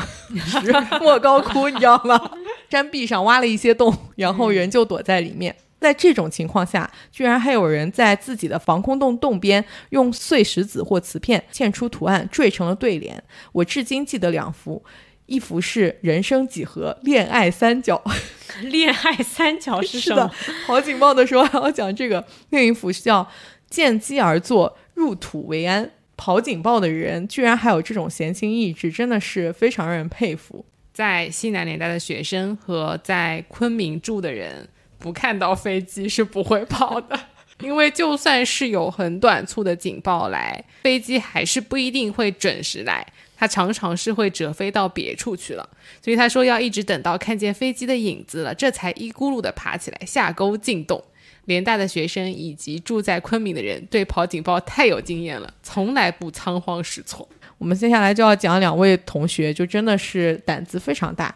[1.03, 2.31] 莫高窟，你知道吗？
[2.71, 5.57] 山壁上挖了一些洞，然后人就躲在里面。
[5.81, 13.23] 在这种情况下，居然还有人在自己的防空洞洞边用碎石子或瓷片嵌出图案，缀成了对联。
[13.53, 14.85] 我至今记得两幅，
[15.27, 18.03] 一幅是“人生几何，恋爱三角”，
[18.63, 20.31] 恋爱三角是 什么？
[20.67, 22.25] 跑警报的时候还要讲这个。
[22.51, 23.27] 另一幅是叫
[23.71, 24.77] “见机而作”。
[24.95, 30.63] 入土为安，跑警报的人居然还有这种闲情逸致，真的是非常让人佩服。
[30.93, 34.69] 在西南联大的学生和在昆明住的人，
[35.01, 37.19] 不看到飞机是不会跑的，
[37.61, 43.05] 因为就算是有很短促的警报来，飞机还是不一定会准时来，
[43.37, 45.69] 它常常是会折飞到别处去了。
[46.01, 51.03] 所以他说要一直等到看见飞机的影子了，这才一咕噜的爬起来下沟进洞。
[51.47, 57.29] 联大的学生以及住在昆明的人对跑警报太有经验了，从来不仓皇失措。
[57.59, 61.35] 我们接下来就要讲两位同学，就真的是胆子非常大，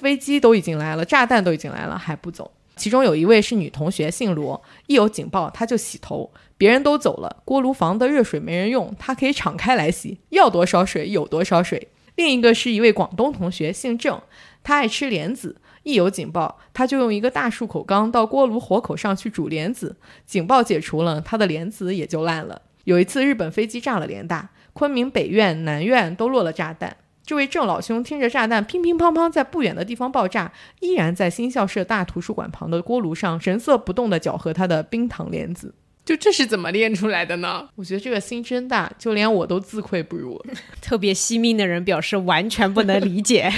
[0.00, 2.50] 飞机都已经来了，炸弹都已经来了还不走。
[2.80, 11.88] 其中有一位是女同学，姓罗，一有警报她就洗头，别人都走了，锅炉房的热水没人用，她可以敞开来洗，要多少水有多少水。
[12.14, 14.18] 另一个是一位广东同学，姓郑，
[14.62, 15.60] 他爱吃莲子。
[15.82, 19.96] 一有警报，他就用一个大漱口缸到锅炉火口上去煮莲子。
[20.24, 22.62] 警报解除了，他的莲子也就烂了。
[22.84, 26.96] 有一次，日本飞机炸了联大，昆明北院、南院都落了炸弹。
[27.30, 30.50] 这位郑老兄听着炸弹乒乒乓乓在不远的地方爆炸，
[30.80, 35.72] 依然在新校舍大图书馆旁的锅炉上神色不动地搅和他的冰糖莲子。
[36.04, 37.68] 就这是怎么练出来的呢？
[37.76, 40.44] 我觉得这个心真大，就连我都自愧不如。
[40.82, 43.48] 特别惜命的人表示完全不能理解。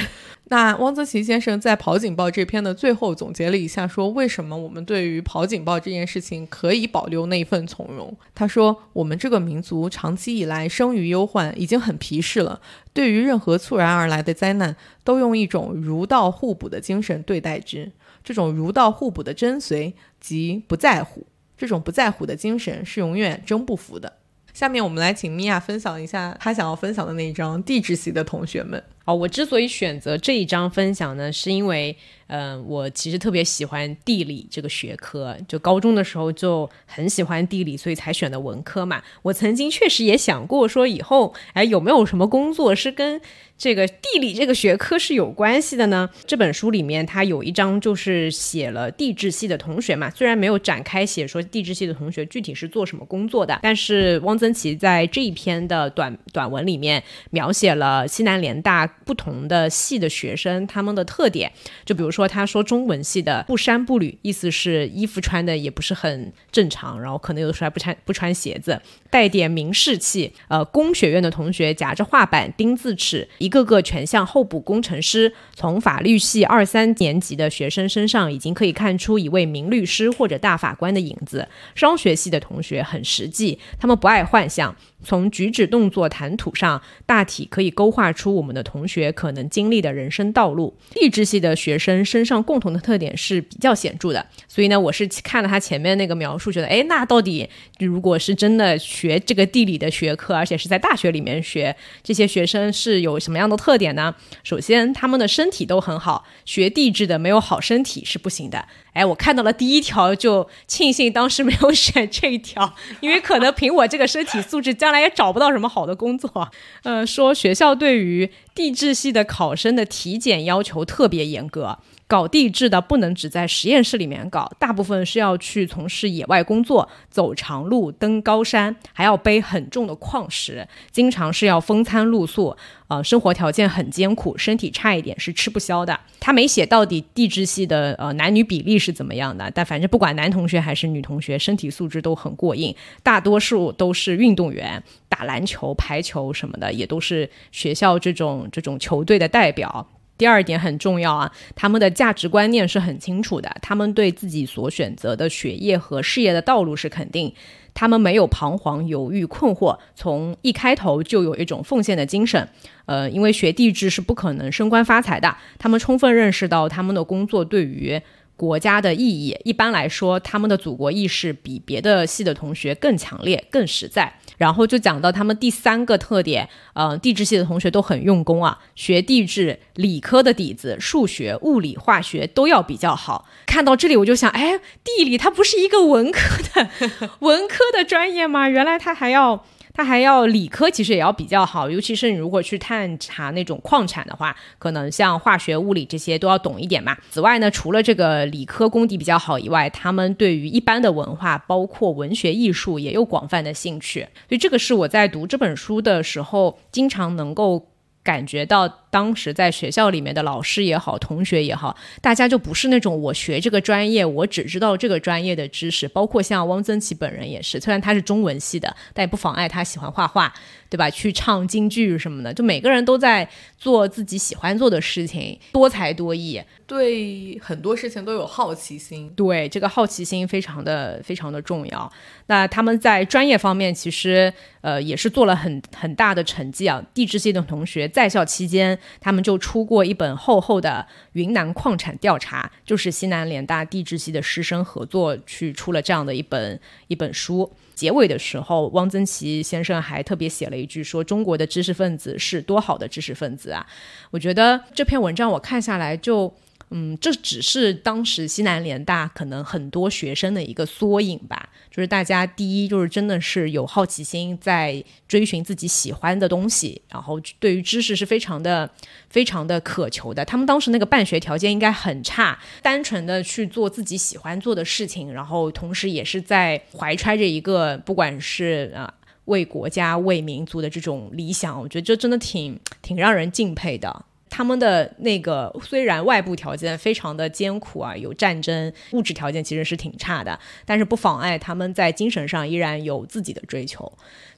[0.52, 8.14] 那汪曾祺先生在《跑警报》这篇的最后总结了一下，说为什么我们对于跑警报这件事情可以保留那份从容。
[8.34, 12.60] 他说：“我们这个民族长期以来生于忧患，已经很皮实了。
[12.92, 17.90] 对于任何猝然而来的灾难，都用一种如道互补的精神对待之。
[18.22, 21.26] 这种如道互补的真髓即不在乎。
[21.56, 24.18] 这种不在乎的精神是永远征不服的。”
[24.52, 28.84] 下面我们来请米娅分享一下她想要分享的那一张地质系的同学们。
[29.04, 31.96] 哦，我之所以选择这一章分享呢，是因为，
[32.28, 39.02] 嗯，我其实特别喜欢地理这个学科，就高中的时候就很喜欢地理，所以才选的文科嘛。
[39.22, 43.20] 我曾经确实也想过说，以后哎有没有什么工作是跟。
[43.58, 46.10] 这个地理这个学科是有关系的呢。
[46.26, 57.00] 这本书里面，它有一章就是写了地质系的同学嘛，虽然没有展开写说地质系的同学具体是做什么工作的，但是汪曾祺在这一篇的短短文里面
[57.30, 61.52] 描写了西南联大不同的系的学生他们的特点。
[61.84, 70.32] 就比如说，他说中文系的不衫不履，意思是衣服穿的也不是很正常，然后可能有的时候还不穿不穿鞋子，带点名士气。
[70.48, 73.52] 呃，工学院的同学夹着画板钉字尺一。
[73.52, 81.46] 个个全像候补工程师，从法律系二三年级的学生身上已经可以看出一位名律师或者大法官的影子。
[81.74, 90.76] 商学系的同学很实际，他们不爱幻想，从举止动作谈吐上大体可以勾画出我们的同学可能经历的人生道路。
[90.90, 97.48] 地质系的学生身上共同的特点是比较显著的，所以呢，我是看了他前面那个描述，觉得，哎，那到底
[97.84, 104.14] 如果是真的学这个地理的学科，而且是在大学里面学，这些学生是有什么样的特点呢？
[104.42, 108.66] 首先，他们的身体都很好，学地质的没有好身体是不行的。
[108.92, 116.50] 哎，我看到了第一条，就庆幸当时没有选这一条，因为可能凭我这个身体素质，将来也找不到什么好的工作。
[116.82, 121.78] 呃，说学校对于地质系的考生的体检要求特别严格。
[122.12, 132.54] 搞地质的不能只在实验室里面搞，大部分是要去从事野外工作，走长路、登高山，还要背很重的矿石，经常是要风餐露宿，
[132.88, 135.98] 呃，生活条件很艰苦，身体差一点是吃不消的。
[136.20, 149.88] 他没写到底地质系的呃男女比例是怎么样的，但反正不管男同学还是女同学，身体素质都很过硬，大多数都是运动员，打篮球、排球什么的，也都是学校这种这种球队的代表。
[150.22, 157.34] 第二点很重要啊，他们的价值观念是很清楚的，他们对自己所选择的学业和事业的道路是肯定，
[157.74, 162.48] 他们没有彷徨、犹豫、困惑，从一开头就有一种奉献的精神。
[162.86, 168.00] 呃，因为学地质是不可能升官发财的，他们充分认识到他们的工作对于。
[168.42, 174.12] 国家的意义，一般来说，他们的祖国意识比别的系的同学更强烈、更实在。
[174.36, 183.28] 然后就讲到他们第三个特点，呃，地质系的同学都很用功啊，学地质理科的底子，数学、物理、化学都要比较好。
[183.46, 186.20] 看到这里，我就想，哎，地理它不是一个文科
[186.52, 186.68] 的
[187.20, 188.48] 文科的专业吗？
[188.48, 189.44] 原来它还要。
[189.74, 196.96] 他还要理科，其实也要比较好，尤其是你如果去探查那种矿产的话，可能像化学、物理这些都要懂一点嘛。
[197.10, 204.00] 此外呢，除了这个理科功底比较好以外，他们对于一般的文化，包括文学艺术，也有广泛的兴趣。
[204.28, 207.68] 所以这个是我在读这本书的时候，经常能够。
[208.04, 215.88] 感觉到当时在学校里面的老师也好，同学也好，大家就不是那种我学这个专业，我只知道这个专业的知识。
[215.88, 220.30] 包括像汪曾祺本人也是，虽然他是中文系的，但也不妨碍他喜欢画画，
[220.68, 220.90] 对吧？
[220.90, 223.26] 去唱京剧什么的，就每个人都在
[223.56, 229.08] 做自己喜欢做的事情，多才多艺，对很多事情都有好奇心。
[229.16, 231.90] 对这个好奇心非常的非常的重要。
[232.26, 236.82] 那他们在专业方面其实呃也是做了很很大的成绩啊。
[236.92, 246.58] 地质系的同学在校期间，他们就出过一本厚厚的云南矿产调查，就是西南联大地质系的师生合作去出了这样的一本
[246.88, 247.50] 一本书。
[247.74, 253.66] 结尾的时候，汪曾祺先生还特别写了一句说：“中国的知识分子是多好的知识分子啊！”
[254.12, 256.32] 我觉得这篇文章我看下来就。
[256.72, 261.50] 嗯，这只是当时西南联大可能很多学生的一个缩影吧。
[261.70, 268.68] 就是大家第一就是真的是有好奇心，在追寻自己喜欢的东西，然后对于知识是非常的、
[269.08, 270.24] 非常的渴求的。
[270.24, 278.92] 他们当时那个办学条件应该很差，单纯的去做自己喜欢做的事情，然后同时也是在怀揣着一个不管是啊
[279.24, 281.58] 为国家、为民族的这种理想。
[281.58, 284.04] 我觉得这真的挺挺让人敬佩的。
[284.34, 293.80] 他们的那个虽然外部条件非常的艰苦啊，有战争，物质条件其实是挺差的，但是不妨碍他们在精神上依然有自己的追求。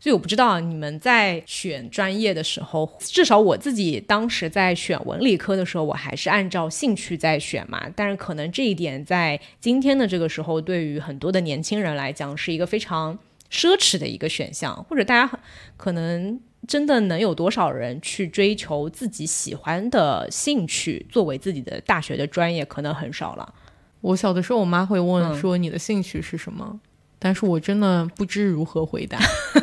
[0.00, 7.88] 所以我不知道你们在选专业的时候，至少我自己当时在选文理科的时候，我还是按照兴趣在选嘛。
[7.94, 13.16] 但是可能这一点在今天的这个时候，对于很多的年轻人来讲，是一个非常
[13.48, 15.38] 奢侈的一个选项，或者大家
[15.76, 16.40] 可能。
[16.66, 22.64] 真的能有多少人去追求自己喜欢的兴趣作为自己的大学的专业？
[22.64, 23.54] 可能很少了。
[24.00, 26.80] 我小的时候，我妈会问说：“你的兴趣是什么？”
[27.18, 29.18] 但是我真的不知如何回答。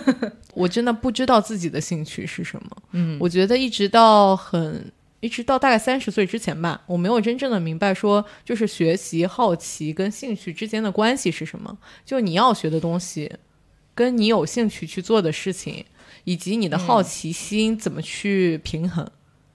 [0.55, 2.69] 我真的不知道自己的兴趣是什么。
[2.91, 11.77] 嗯，我觉得一直到很一直到大概三十岁之前吧，我没有真正的明白说，就是学习好奇跟兴趣之间的关系是什么。
[12.03, 13.31] 就你要学的东西，
[13.93, 15.85] 跟你有兴趣去做的事情。
[16.23, 19.07] 以及你的好奇心怎么去平衡？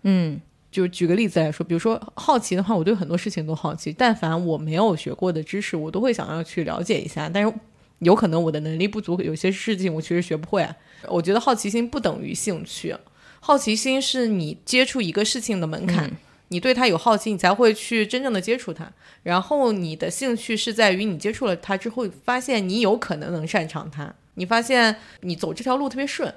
[0.03, 0.41] 嗯，
[0.71, 3.93] 就举个例子来说，比如说好奇的话，我对很多事情都好奇。
[3.97, 7.29] 但凡我没有学过的知识，我都会想要去了解一下。
[7.29, 7.53] 但是
[8.01, 10.69] 有可能我的能力不足，有些事情我确实学不会。
[11.09, 12.95] 我觉得好奇心不等于兴趣，
[13.41, 16.11] 好奇心是你接触一个事情的门槛。
[16.49, 18.93] 你对它有好奇，你才会去真正的接触它。
[19.25, 26.33] 然后你的兴趣是在于你接触了它之后，发现你有可能能擅长它，你发现你走这条路特别顺。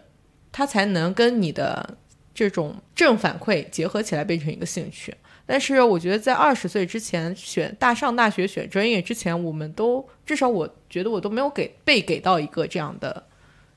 [0.51, 1.97] 它才能跟你的
[2.33, 5.13] 这种正反馈结合起来变成一个兴趣。
[5.45, 13.25] 但是我觉得在二十岁之前选大上大学选专业之前，我们都至少我觉得我都没有给被给到一个这样的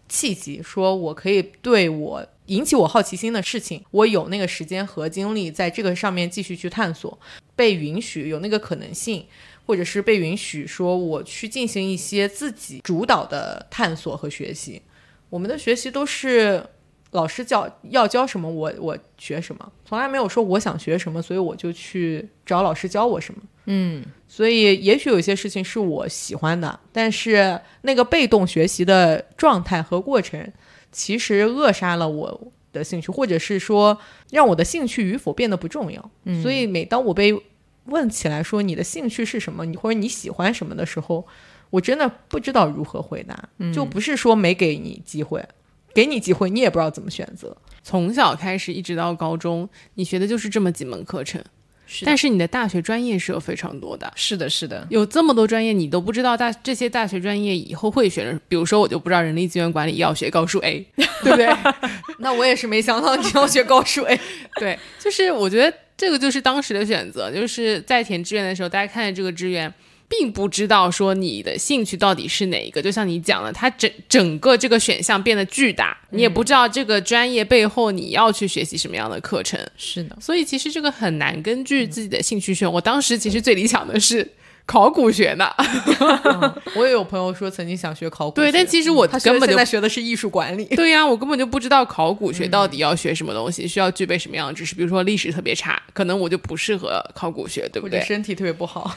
[0.07, 7.19] 契机，说我可以对我引起我好奇心的事情，我有那个时间和精力在这个上面继续去探索，
[7.57, 9.25] 被允许有那个可能性，
[9.65, 14.83] 或者是被允许说我去进行一些自己主导的探索和学习。
[15.33, 16.63] 我们的学习都是
[17.13, 23.41] 老师教要教什么，我我学什么，从来没有说我想学什么，所以我就去找老师教我什么。
[23.65, 30.53] 嗯，所以也许有一些事情是我喜欢的，但是那个被动学习的状态和过程，
[30.91, 33.97] 其实扼杀了我的兴趣，或者是说
[34.33, 36.11] 让我的兴趣与否变得不重要。
[36.43, 37.35] 所以每当我被
[37.87, 41.27] 问起来说你的兴趣是什么，你或者你喜欢什么的时候，
[41.73, 43.49] 我真的不知道如何回答。
[43.73, 45.43] 就不是说没给你机会，
[45.95, 47.57] 给你机会你也不知道怎么选择。
[47.83, 51.43] 从小开始一直到高中，你学的就是这么几门课程。
[51.85, 58.39] 是但是你的大学专业是有非常多的，是的，是的，有这么多专业，你都不知道大这些大学专业以后会学。
[58.49, 60.87] 比如说，我就不知道人力资源管理要学高数 A，
[61.25, 61.49] 对不对？
[62.21, 64.19] 那我也是没想到你要学高数 A。
[64.61, 69.73] 对，就是我觉得这个就是当时的选择，就是在填志愿的时候，大家看见这个志愿。
[70.19, 82.71] 并不知道说你的兴趣到底是哪一个，就像你讲的，它整整个这个选项变得巨大，你也不知道这个专业背后你要去学习什么样的课程，是的，所以其实这个很难根据自己的兴趣选。
[82.71, 84.31] 我当时其实最理想的是
[84.67, 85.51] 考古学呢，
[86.77, 90.65] 我也有朋友说曾经想学考古学，对，但其实我根本就现在学的是艺术管理。
[90.77, 94.75] 对呀，我根本就不知道考古学到底要学什么东西，需要具备什么样的知识。
[94.75, 98.01] 比如说历史特别差，可能我就不适合考古学，对不对？
[98.03, 98.97] 身体特别不好，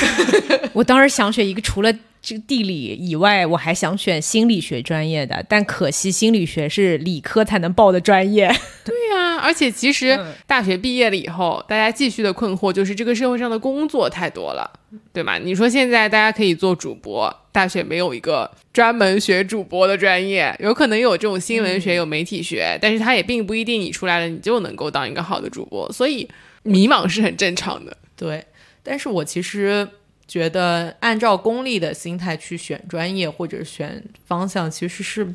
[0.72, 1.92] 我当时想选一个除了
[2.22, 8.48] 这个地理以外，我还想选心理学专业的，但可惜心理学是理科才能报的专业。
[8.84, 14.68] 对呀、而且其实嗯大学毕业了以后，大家继续的困惑就是这个社会上的工作太多了，
[15.12, 15.38] 对吗？
[15.38, 26.28] 你说现在大家可以做主播，大学没有一个专门学主播的专业，有可能有这种新闻学、有媒体学，但是它也并不一定你出来了你就能够当一个好的主播，所以
[26.64, 27.96] 迷茫是很正常的。
[28.16, 28.44] 对。
[28.88, 29.88] 但是我其实
[30.28, 35.26] 觉得，按照功利的心态去选专业或者选方向，其实是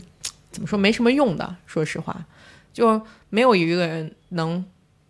[0.51, 1.57] 怎么说没什么用的。
[1.65, 2.25] 说实话，
[2.71, 4.63] 就没有一个人能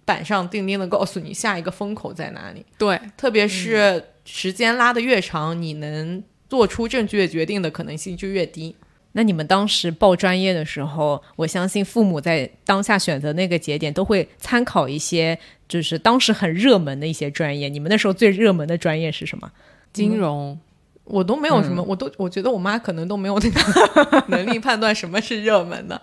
[0.03, 2.65] 板上钉钉的告诉你下一个风口在哪里。
[2.79, 8.75] 对，特别是时间拉得越长，你能做出正确决定的可能性就越低。
[9.13, 15.37] 那你们当时报专业的时候，我相信父母在当下选择那个节点都会参考一些，
[15.67, 17.67] 就是当时很热门的一些专业。
[17.69, 19.51] 你们那时候最热门的专业是什么？
[19.93, 20.57] 金融。
[21.03, 25.99] 我都没有什么，我都我觉得我妈可能都没有那个 能力判断什么是热门的。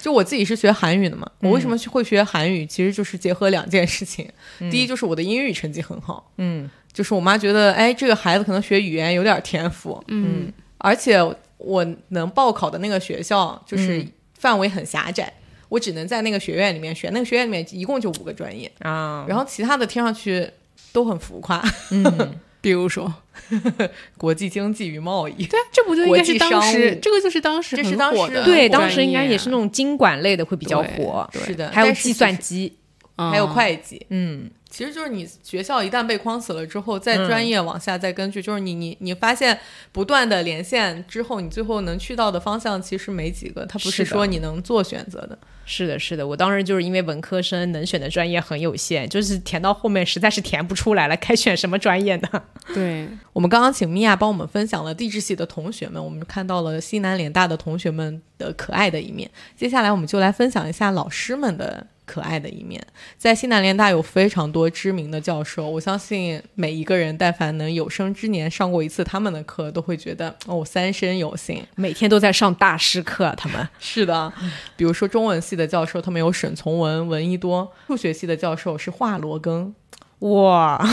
[0.00, 2.66] 就我自己是学韩语的嘛，我为什么会学韩语？
[2.66, 4.28] 其实就是结合两件事情。
[4.70, 11.18] 第一就是我的英语成绩很好，嗯就是我妈觉得，哎，这个孩子可能学语言有点天赋，嗯，而且
[11.58, 14.06] 我能报考的那个学校就是
[14.38, 15.32] 范围很狭窄，
[15.68, 17.12] 我只能在那个学院里面选。
[17.12, 20.48] 那个学院里面一共就五个专业，啊，然后其他的听上去
[20.92, 23.12] 都很浮夸，嗯， 比如说，
[24.16, 25.44] 国际经济与贸易。
[25.46, 32.78] 对啊，这不就应该是当时这个就是当时这是很当时对，当时应该也是那种经管类的会比较对火，是的，还有计算机，嗯
[33.18, 34.06] 还有会计。
[34.10, 39.58] 嗯其实就是你学校一旦被框死了之后，再专业往下再根据，就是你你你发现
[39.92, 45.38] 不断的连线之后，你最后能去到的方向其实没几个，它不是说你能做选择的。
[45.64, 52.28] 是的，是的，我当时就是因为文科生能选的专业很有限，就是填到后面实在是填不出来了，该选什么专业呢？
[52.74, 59.30] 对，我们刚刚请米娅帮我们分享了地质系的同学们，我们看到了西南联大的同学们的可爱的一面。
[59.56, 62.82] 接下来我们就来分享一下老师们的可爱的一面。
[63.18, 71.62] 在西南联大有非常多知名的教授，我相信每一个人但凡能有生之年上过一次他们的课，都会觉得哦三生有幸。
[71.76, 74.32] 每天都在上大师课，他们 是的，
[74.76, 79.74] 比如说中文系的教授，他们有沈从文、闻一多；数学系的教授是华罗庚。
[80.20, 80.84] 哇，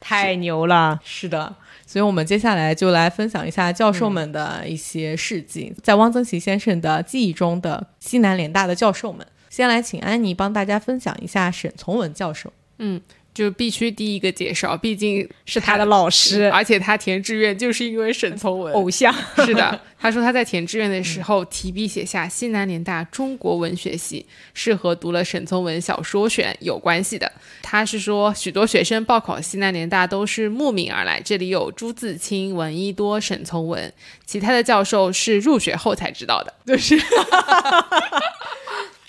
[0.00, 0.98] 太牛了！
[1.04, 1.54] 是的，
[1.86, 9.24] 所以我们接下来就来分享一下教授们的一些事迹，在汪曾祺先生的记忆中的西南联大的教授们。
[9.52, 12.50] 先来请安妮帮大家分享一下沈从文教授。
[12.78, 12.98] 嗯
[13.34, 18.72] 就必须第一个介绍，毕竟是他的老师，而且他填志愿就是因为沈从文。
[18.74, 19.14] 偶像。
[19.36, 27.30] 是的， 他说他在填志愿的时候提笔写下西南联大中国文学系，是和读了沈从文小说选有关系的。
[27.62, 33.90] 他是说，许多学生报考西南联大都是慕名而来，这里有朱自清、闻一多、沈从文，
[34.26, 36.94] 其他的教授是入学后才知道的，就是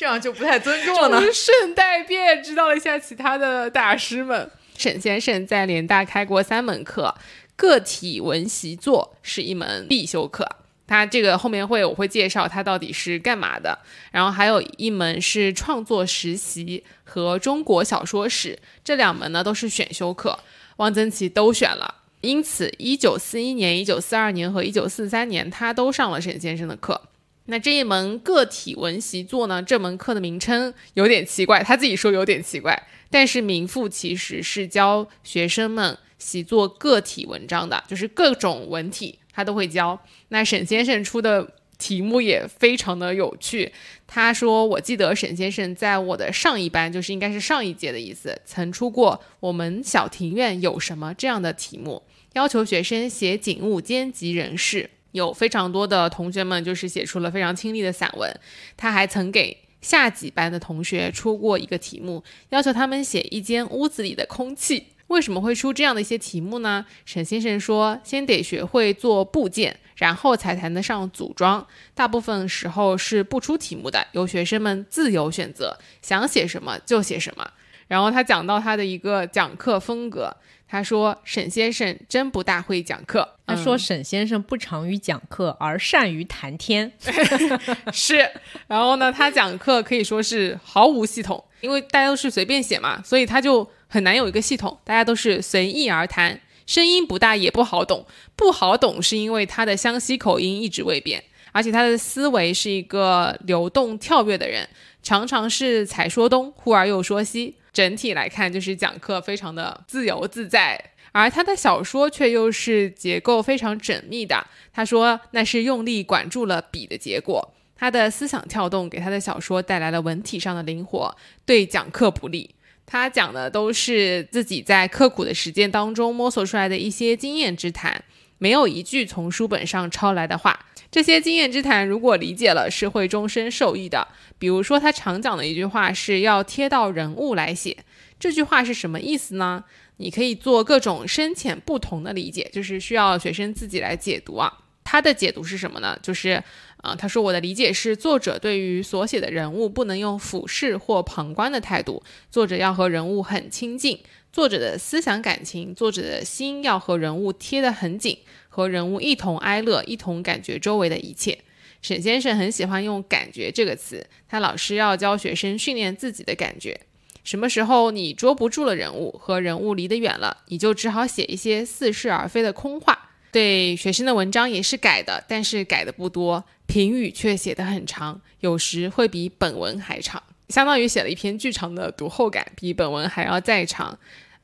[0.04, 1.22] 这样就不太尊重了呢。
[1.32, 4.52] 顺带便知道了一下其他的大师们。
[4.78, 7.16] 沈先生在联大开过三门课，
[7.56, 10.46] 个体文习作是一门必修课。
[10.86, 13.80] 他这个后面会我会介绍他到底是干嘛的。
[14.12, 20.38] 然后还有一门是创作实习和中国小说史，这两门呢都是选修课，
[20.78, 22.02] 汪曾祺都选了。
[22.20, 27.00] 因此，一九四一年、一九四二年和一九四三年，他都上了沈先生的课。
[27.46, 29.62] 那这一门个体文习作呢？
[29.62, 40.00] 这门课的名称有点奇怪，他自己说有点奇怪，但是名副其实是教学生们习作个体文章的，就是各种文体他都会教。
[40.30, 43.74] 那沈先生出的题目也非常的有趣。
[44.08, 58.32] 他说：“我记得沈先生在我的上一班，就是应该是上一届的意思，曾出过我们小庭院有什么这样的题目，要求学生写景物兼及人事。”有非常多的同学们就是写出了非常亲历的散文。
[58.76, 64.88] 他还曾给下几班的同学出过一个题目，要求他们写一间屋子里的空气。
[65.08, 66.86] 为什么会出这样的一些题目呢？
[67.06, 71.68] 沈先生说，先得学会做部件，然后才谈得上组装。
[71.94, 77.48] 大部分时候是不出题目的，由学生们自由选择，想写什么就写什么。
[77.88, 80.36] 然后他讲到他的一个讲课风格。
[80.74, 86.92] 他说：“沈先生真不大会讲课。”他说：“沈先生不长于讲课，而善于谈天。
[87.94, 88.28] ”是。
[88.66, 94.76] 然后呢，他讲课可以说是毫无系统，因为大家都是随便写嘛，所以他就很难有一个系统。
[94.84, 98.08] 大家都是随意而谈，声音不大也不好懂。
[98.36, 104.68] 不好懂是因为他的湘西口音一直未变，而且他的思维是一个流动跳跃的人，
[105.04, 107.58] 常常是才说东，忽而又说西。
[107.74, 110.80] 整体来看，就是讲课非常的自由自在，
[111.12, 114.46] 而他的小说却又是结构非常缜密的。
[114.72, 117.54] 他说那是用力管住了笔的结果。
[117.76, 121.14] 他的思想跳动给他的小说带来了文体上的灵活，
[121.46, 122.56] 对讲课不利。
[122.86, 128.04] 他讲的都是自己在刻苦的实践当中摸索出来的一些经验之谈，
[128.38, 130.68] 没有一句从书本上抄来的话。
[130.94, 134.08] 这些经验之谈，如果理解了，是会终身受益的。
[134.38, 137.76] 比如说，他常讲的一句话是要贴到人物来写，
[138.20, 139.64] 这句话是什么意思呢？
[139.98, 144.60] 你可以做各种深浅不同的理解，就是需要学生自己来解读啊。
[144.84, 145.98] 他的解读是什么呢？
[146.04, 146.44] 就是，
[146.78, 153.98] 啊，他说我的理解是，作者对于所写的人物不能用俯视或旁观的态度，作者要和人物很亲近，
[154.32, 158.20] 作者的思想感情，作者的心要和人物贴得很紧。
[158.54, 161.36] 和人物一同哀乐，一同感觉周围的一切。
[161.82, 166.80] 沈先生很喜欢用“感觉”这个词，他老师要教学生训练自己的感觉。
[167.24, 173.10] 什么时候你捉不住了人物，和人物离得远了，你就只好写一些似是而非的空话。
[173.32, 183.98] 对学生的文章也是改的，但是改的不多，评语却写得很长，有时会比本文还长，相当于写了一篇巨长的读后感，比本文还要再长。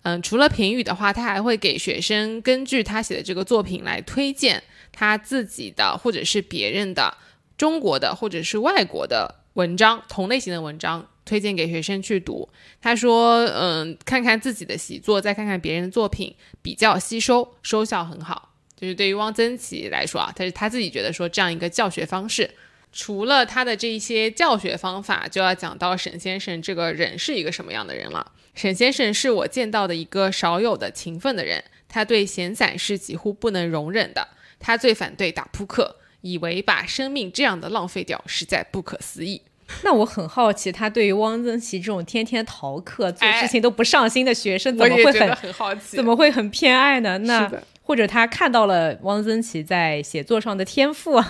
[0.03, 7.17] 嗯，除了评语的话，他还会给学生根据他写的这个作品来推荐他自己的或者是别人的
[7.57, 12.47] 中国的或者是外国的文章，同类型的文章推荐给学生去读。
[12.81, 18.53] 他说，嗯，看看自己的习作，再看看别人的作品，比较吸收，收效很好。
[18.77, 22.49] 就是对于汪曾祺来说啊，他是他自己觉得说这样一个教学方式，
[22.93, 28.31] 除了他的这一些教学方法，就要讲到沈先生这个人是一个什么样的人了。
[28.59, 34.27] 沈先生是我见到的一个少有的勤奋的人，他对闲散是几乎不能容忍的。
[34.59, 39.41] 他最反对打扑克，以为把生命这样的浪费掉，实在不可思议。
[39.83, 45.95] 那我很好奇，他对于汪曾祺这种天天逃课、做事情都不上心的学生，怎么会很很好奇？
[45.95, 47.17] 怎么会很偏爱呢？
[47.19, 47.49] 那
[47.83, 51.23] 或者他看到了汪曾祺在写作上的天赋？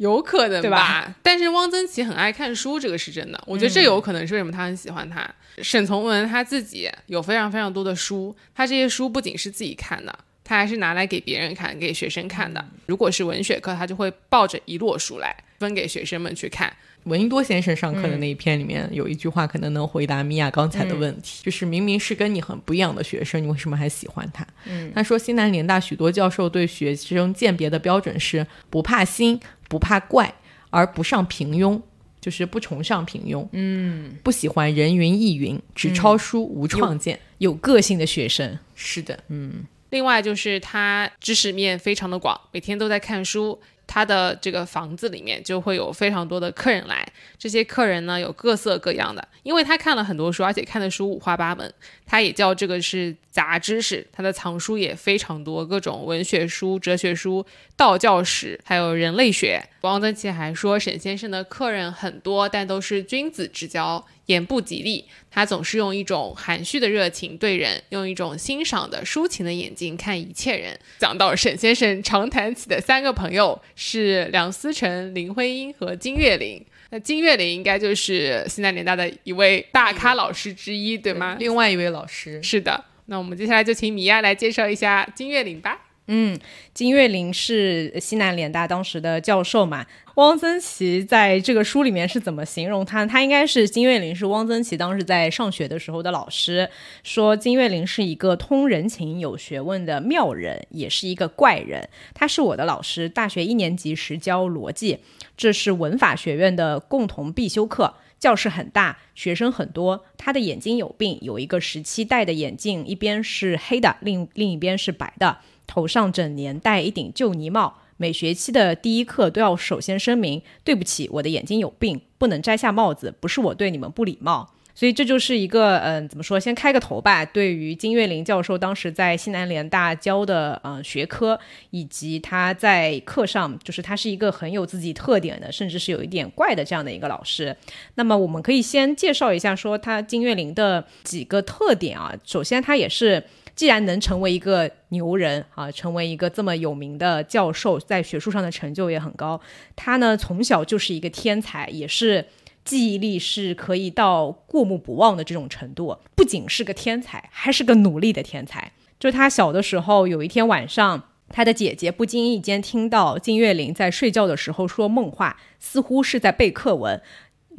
[0.00, 3.38] 有可能吧，但是汪曾祺很爱看书，这个是真的。
[3.46, 5.28] 我觉得这有可能是为什么他很喜欢他。
[5.62, 12.64] 沈从文他自己有非常非常多的书，他这些书不仅是自己看的，他还是拿来给别人看、给学生看的。
[12.86, 16.74] 如果是文学课，他就会抱着一摞书来分给学生们去看。
[17.04, 24.46] 闻一多先生上课的那一篇里面有一句话，可能能回答米娅刚才的问题，就是明明是跟你很不一样的学生，你为什么还喜欢他？
[24.64, 29.40] 嗯，他说西南联大许多教授对学生鉴别的标准是不怕新、
[29.70, 30.34] 不怕怪，
[30.70, 31.80] 而不上平庸，
[32.20, 33.46] 就是不崇尚平庸。
[33.52, 38.58] 嗯，不喜欢人云亦云，只抄书无创建，有个性的学生。
[38.74, 39.64] 是的，嗯。
[39.90, 43.60] 另外就是他知识面非常的广，每天都在看书。
[43.92, 47.04] 他的这个房子里面就会有非常多的客人来，
[47.36, 51.74] 这些客人呢有各色各样的，因为他看了很多书，而且看的书五花八门，
[52.06, 54.06] 他也叫这个是杂知识。
[54.12, 57.44] 他的藏书也非常多，各种文学书、哲学书、
[57.76, 59.60] 道教史，还有人类学。
[59.80, 64.06] 王曾祺还说，沈先生的客人很多，但都是君子之交。
[64.30, 70.78] 言不吉利，他总是用一种含蓄的热情对人，用一种欣赏的抒情的眼睛看一切人。
[70.98, 76.64] 讲到沈先生常谈起的三个朋友，是梁思成、林徽因和金岳霖。
[76.90, 81.36] 那金岳霖应该就是西南联大的一位大咖老师之一，对吗？
[81.38, 82.84] 另外一位老师是的。
[83.06, 85.89] 那我们接下来就请米娅来介绍一下金岳霖吧。
[86.12, 86.36] 嗯，
[86.74, 89.86] 金岳霖是西南联大当时的教授嘛。
[90.16, 93.06] 汪曾祺在这个书里面是怎么形容他？
[93.06, 96.68] 他应该是金岳霖是汪曾祺当时在上学的时候的老师，
[97.04, 101.88] 说金岳霖是一个通人情、有学问的妙人，也是一个怪人。
[102.12, 104.98] 他是我的老师，大学一年级时教逻辑，
[105.36, 107.94] 这是文法学院的共同必修课。
[108.18, 110.04] 教室很大，学生很多。
[110.18, 115.38] 他的眼睛有病，有一个时期戴的眼镜，一边是黑的，另另一边是白的。
[115.70, 124.50] 头上整年戴一顶旧呢帽，每学期的第一课都要首先声明：对不起，我的眼睛有病，不能摘下帽子，不是我对你们不礼貌。
[124.74, 126.40] 所以这就是一个，嗯，怎么说？
[126.40, 127.24] 先开个头吧。
[127.24, 131.38] 对于金岳霖教授当时在西南联大教的，呃，学科，
[131.70, 137.56] 以及他在课上，就是他是一个很有自己特点的，甚至是有一点怪的这样的一个老师。
[137.94, 142.12] 那么我们可以先介绍一下，说他金岳霖的几个特点啊。
[142.24, 143.22] 首先，他也是。
[143.60, 149.38] 既然能成为一个牛人啊，成为一个这么有名的教授，在学术上的成就也很高。
[149.76, 152.24] 他呢，从小就是一个天才，也是
[152.64, 155.94] 记忆力是可以到过目不忘的这种程度。
[156.14, 158.72] 不仅是个天才，还是个努力的天才。
[158.98, 167.02] 就他小的时候，有一天晚上，他的姐姐不经意间听到金岳霖在睡觉的时候说梦话，似乎是在背课文。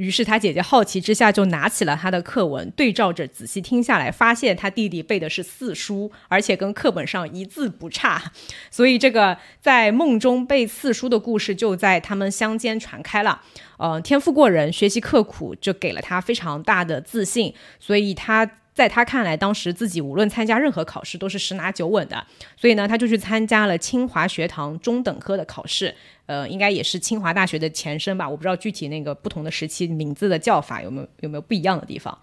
[0.02, 8.32] 于是他姐姐好奇之下就拿起了他的课文，对照着仔细听下来，发现他弟弟背的是四书，而且跟课本上一字不差。
[8.72, 13.40] 所以这个在梦中背四书的故事就在他们乡间传开了。
[13.78, 17.54] 呃，天赋过人，学习刻苦，就给了他非常大的自信。
[17.80, 18.50] 所以他。
[18.74, 25.94] 在他看来，当时自己无论参加任何考试都是十拿九稳的，所以呢，他就去参加了清华学堂中等科的考试，
[26.26, 32.18] 呃，应该也是清华大学的前身吧，我不知道具体那个不同的时期名字的叫法有没有有没有不一样的地方。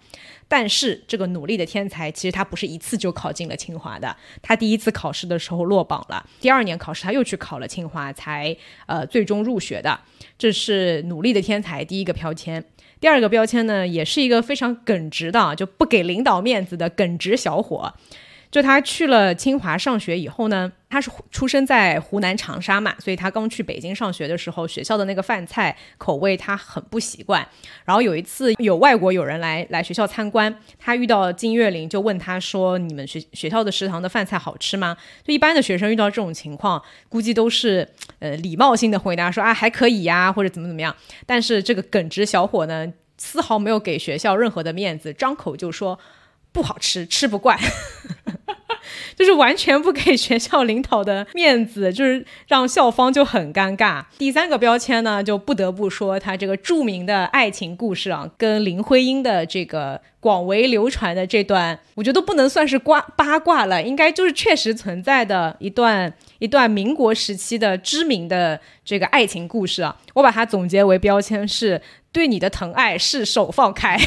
[0.47, 9.99] 但是这个努力的天才，其实他不是一次就考进了清华的，他第一次考试的时候落榜了，第二年考试他又去考了清华，才呃最终入学的。
[10.39, 12.65] 这是努力的天才第一个标签。
[12.99, 17.93] 第二个标签呢，也是一个非常耿直的，就不给领导面子的耿直小伙。
[18.51, 27.47] 就他去了清华上学以后呢，他是出生在湖南长沙嘛，所以他刚去北京上学的时候，学校的那个饭菜口味他很不习惯。
[27.85, 37.87] 然后有一次有外国友人来来学校参观，他遇到金岳霖，就问他说：“你们学学校的食堂的饭菜好吃吗？”就一般的学生遇到这种情况，估计都是
[38.17, 40.95] 呃礼貌性的回答说：“啊，还可以呀，或者怎么怎么样。”
[41.27, 45.99] 但是这个耿直小伙呢，丝毫没有给学校任何的面子，张口就说。
[46.51, 47.57] 不好吃， 吃不惯，
[49.15, 54.03] 就是完全不给学校领导的面子， 就是让校方就很尴尬。
[54.17, 69.95] 第三个标签呢，就不得不说他这个著名的爱情故事啊，跟林徽因的这个广为流传的这段，我觉得不能算是瓜八卦了，应该就是确实存在的一段一段民国时期的知名的这个爱情故事啊。
[70.15, 71.81] 我把它总结为标签是：
[72.11, 73.97] 对你的疼爱是手放开。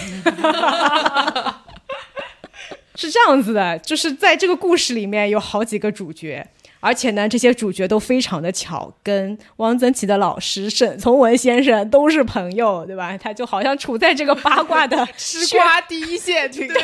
[2.94, 6.46] 是这样子的，就是在这个故事里面有好几个主角，
[6.80, 13.16] 而且呢，这些主角都非常的巧，跟汪曾祺的老师沈从文先生都是朋友，对吧？
[13.16, 16.82] 他就好像处在这个八卦的 吃瓜第一线群众，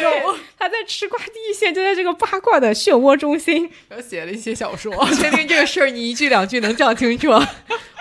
[0.59, 3.71] 他在吃瓜第一线，就在这个八卦的漩涡中心，
[4.09, 4.93] 写了一些小说。
[5.15, 7.29] 确定这个事儿，你一句两句能讲清楚。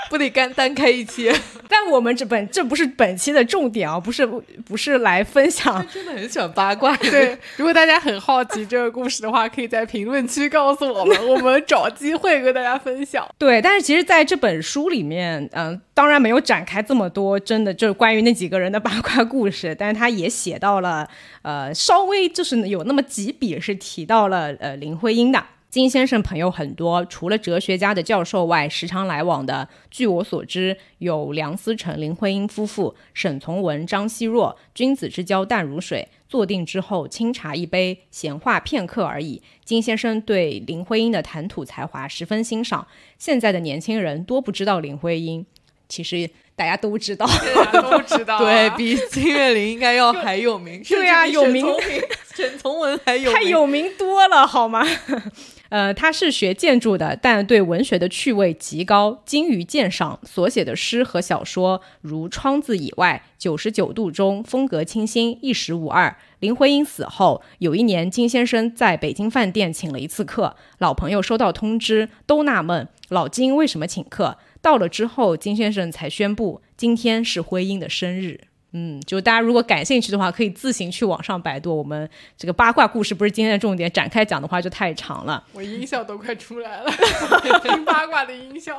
[0.10, 1.32] 不得干单开一期，
[1.68, 4.26] 但我们这本这不是本期的重点啊，不是
[4.66, 5.86] 不是来分享。
[5.88, 7.38] 真的很喜欢八卦， 对。
[7.58, 13.28] 如果大家很好奇这个故事的话，可以在评论区告诉我们，我们找机会跟大家分享。
[13.38, 21.08] 对，但是其实在这本书里面，嗯，当然没有展开这么多，真的就是关于那几个人的八卦故事，但是他也写到了，
[21.42, 25.44] 呃，稍微就是有那么几笔是提到了呃林徽因的。
[25.78, 36.08] 金先生朋友很多，除了哲学家的教授外，时常来往的，据我所知，有梁思成、林徽因夫妇、沈从文、张奚若，君子之交淡如水。
[36.28, 39.40] 坐定之后，清茶一杯，闲话片刻而已。
[39.64, 42.88] 金先生对林徽因的谈吐才华十分欣赏。
[43.20, 45.46] 现在的年轻人多不知道林徽因，
[45.88, 47.28] 其实大家都知道，
[47.72, 51.64] 都知道，对比金岳霖应该要还有名，对啊，有名，
[52.34, 54.84] 沈从文还有，太有名多了，好吗？
[55.70, 60.20] 呃，他是学建筑的，但对文学的趣味极高，精于鉴赏。
[60.24, 66.16] 所写的诗和小说，如《窗子以外》《九十九度》中，风格清新，一时无二。
[66.40, 74.38] 林徽因死后，有一年，金先生在北京饭店请了一次客，老朋友收到通知，都纳闷老金为什么请客。
[74.62, 78.47] 到了之后，金先生才宣布今天是徽因的生日。
[78.74, 81.76] 嗯，就大家如果感兴趣的话，可以自行去网上百度。
[81.76, 82.08] 我们
[82.38, 85.42] 这个八卦故事不是今天的重点，展开讲的话就太长了。
[85.54, 86.92] 我音效都快出来了，
[87.64, 88.78] 听八卦的音效。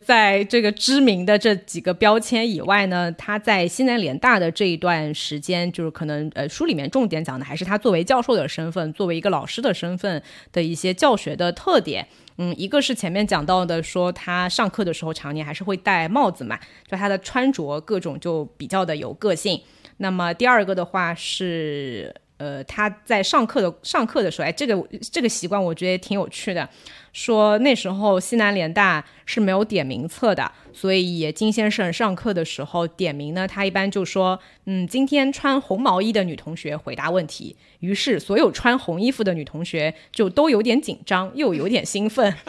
[0.00, 10.20] 在这个知名的这几个标签以外呢，他在西南联大的这一段时间，就是可能呃书里面重点讲的还是他作为教授的身份，作为一个老师的身份
[10.52, 12.06] 的一些教学的特点。
[12.38, 19.62] 嗯，一个是前面讲到的，说他上课的时候常年还是会戴帽子嘛，就他的穿着各种就比较的有个性。
[19.98, 26.68] 那么第二个的话是，呃，他在上课的上课的时候，哎，这个这个习惯我觉得挺有趣的。
[27.12, 37.56] 说那时候西南联大是没有点名册的，所以金先生上课的时候点名呢，他一般就说，嗯，今天穿红毛衣的女同学回答问题。
[37.80, 42.34] 于是所有穿红衣服的女同学就都有点紧张，又有点兴奋。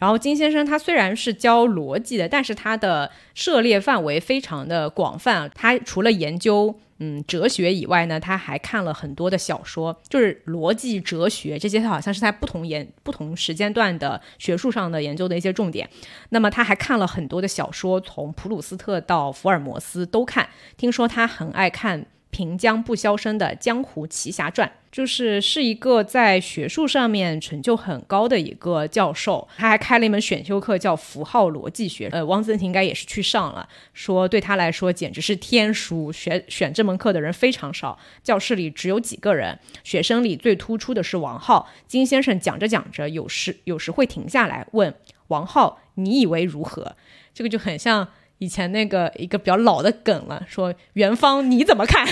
[0.00, 5.48] 然后金先生他虽然是教逻辑的，但是他的涉猎范围非常的广泛。
[5.54, 15.88] 他除了研究嗯哲学以外呢，他还看了很多的小说，就是逻辑、哲学这些，他好像是在不同研不同时间段的学术上的研究的一些重点。
[16.30, 20.48] 那么他还看了很多的小说，从普鲁斯特到福尔摩斯都看。
[20.76, 22.06] 听说他很爱看。
[22.30, 32.08] 平江不消声的江湖奇侠传，就是是一个在学术上面成就很高的一个教授，他还开了一门选修课叫符号逻辑学。
[32.12, 36.12] 呃，汪曾祺应该也是去上了，说对他来说简直是天书。
[36.12, 39.58] 选选这门课的人非常少，教室里只有几个人。
[39.82, 41.68] 学生里最突出的是王浩。
[41.86, 44.94] 金先生讲着讲着，有时有时会停下来问
[45.28, 46.94] 王浩：“你以为如何？”
[47.34, 48.08] 这个就很像。
[48.40, 52.06] 以前那个一个比较老的梗了，说元芳你怎么看？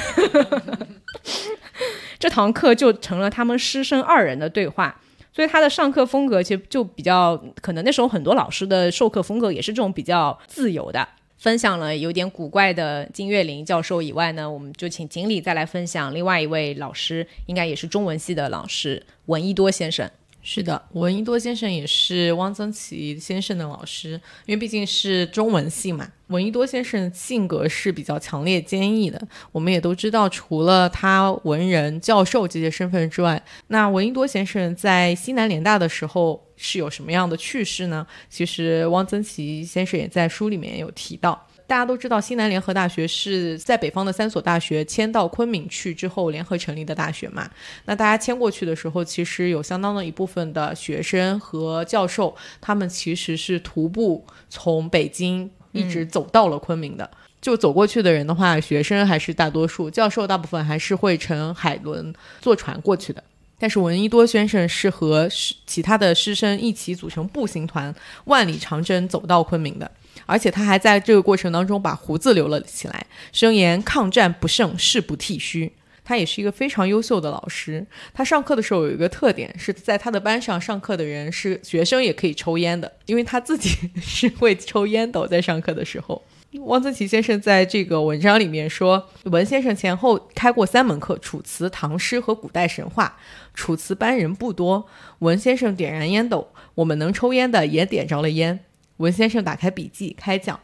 [2.20, 5.01] 这堂课就成了他们师生二人的对话，
[5.33, 11.09] 所以他的上课风格其实就比较可能那时候很多老师的授课风格也是这种比较自由的。
[11.39, 20.11] 分享了有点古怪的金岳霖教授以外呢，我们就请锦鲤再来分享另外一位老师，应该也是中文系的老师闻一多先生。
[20.51, 24.12] 是的，闻一多先生也是汪曾祺先生的老师，
[24.46, 26.11] 因为毕竟是中文系嘛。
[26.28, 29.20] 闻一多先生性格是比较强烈坚毅的。
[29.53, 38.07] 我们也都知道，除了他文人、教授这些身份之外，那闻一多先生在西南联大的时候是有什么样的趣事呢？
[38.30, 41.46] 其实汪曾祺先生也在书里面有提到。
[41.68, 47.46] 大家都知道，西南联合大学是在北方的三所大学迁到昆明去之后联合成立的大学嘛？
[47.84, 57.08] 那大家迁过去的时候，其实有相当的一部分的学生和教授，他们其实是徒步从北京一直走到了昆明的。
[57.42, 63.22] 就走过去的人的话，学生还是大多数，教授大部分还是会乘海轮坐船过去的。
[63.58, 65.28] 但是闻一多先生是和
[65.66, 67.94] 其他的师生一起组成步行团，
[68.24, 69.90] 万里长征走到昆明的。
[70.26, 75.72] 而且他还在这个过程当中把胡子留了起来，声言抗战不胜誓不剃须。
[76.04, 77.86] 他也是一个非常优秀的老师。
[78.14, 86.22] 他上课的时候有一个特点，是在他的班上上课的人是学生也可以抽烟的，因为他自己是会抽烟斗在上课的时候。
[86.64, 93.18] 汪曾祺先生在这个文章里面说，文先生前后开过三门课：楚辞、唐诗和古代神话。
[93.52, 94.86] 楚辞班人不多，
[95.18, 98.60] 文先生点燃烟斗，我们能抽烟的也点着了烟。
[98.99, 100.59] 文先生打开笔记开讲：“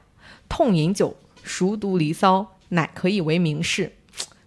[0.49, 3.93] 痛饮酒，熟读《离骚》，乃可以为名士。”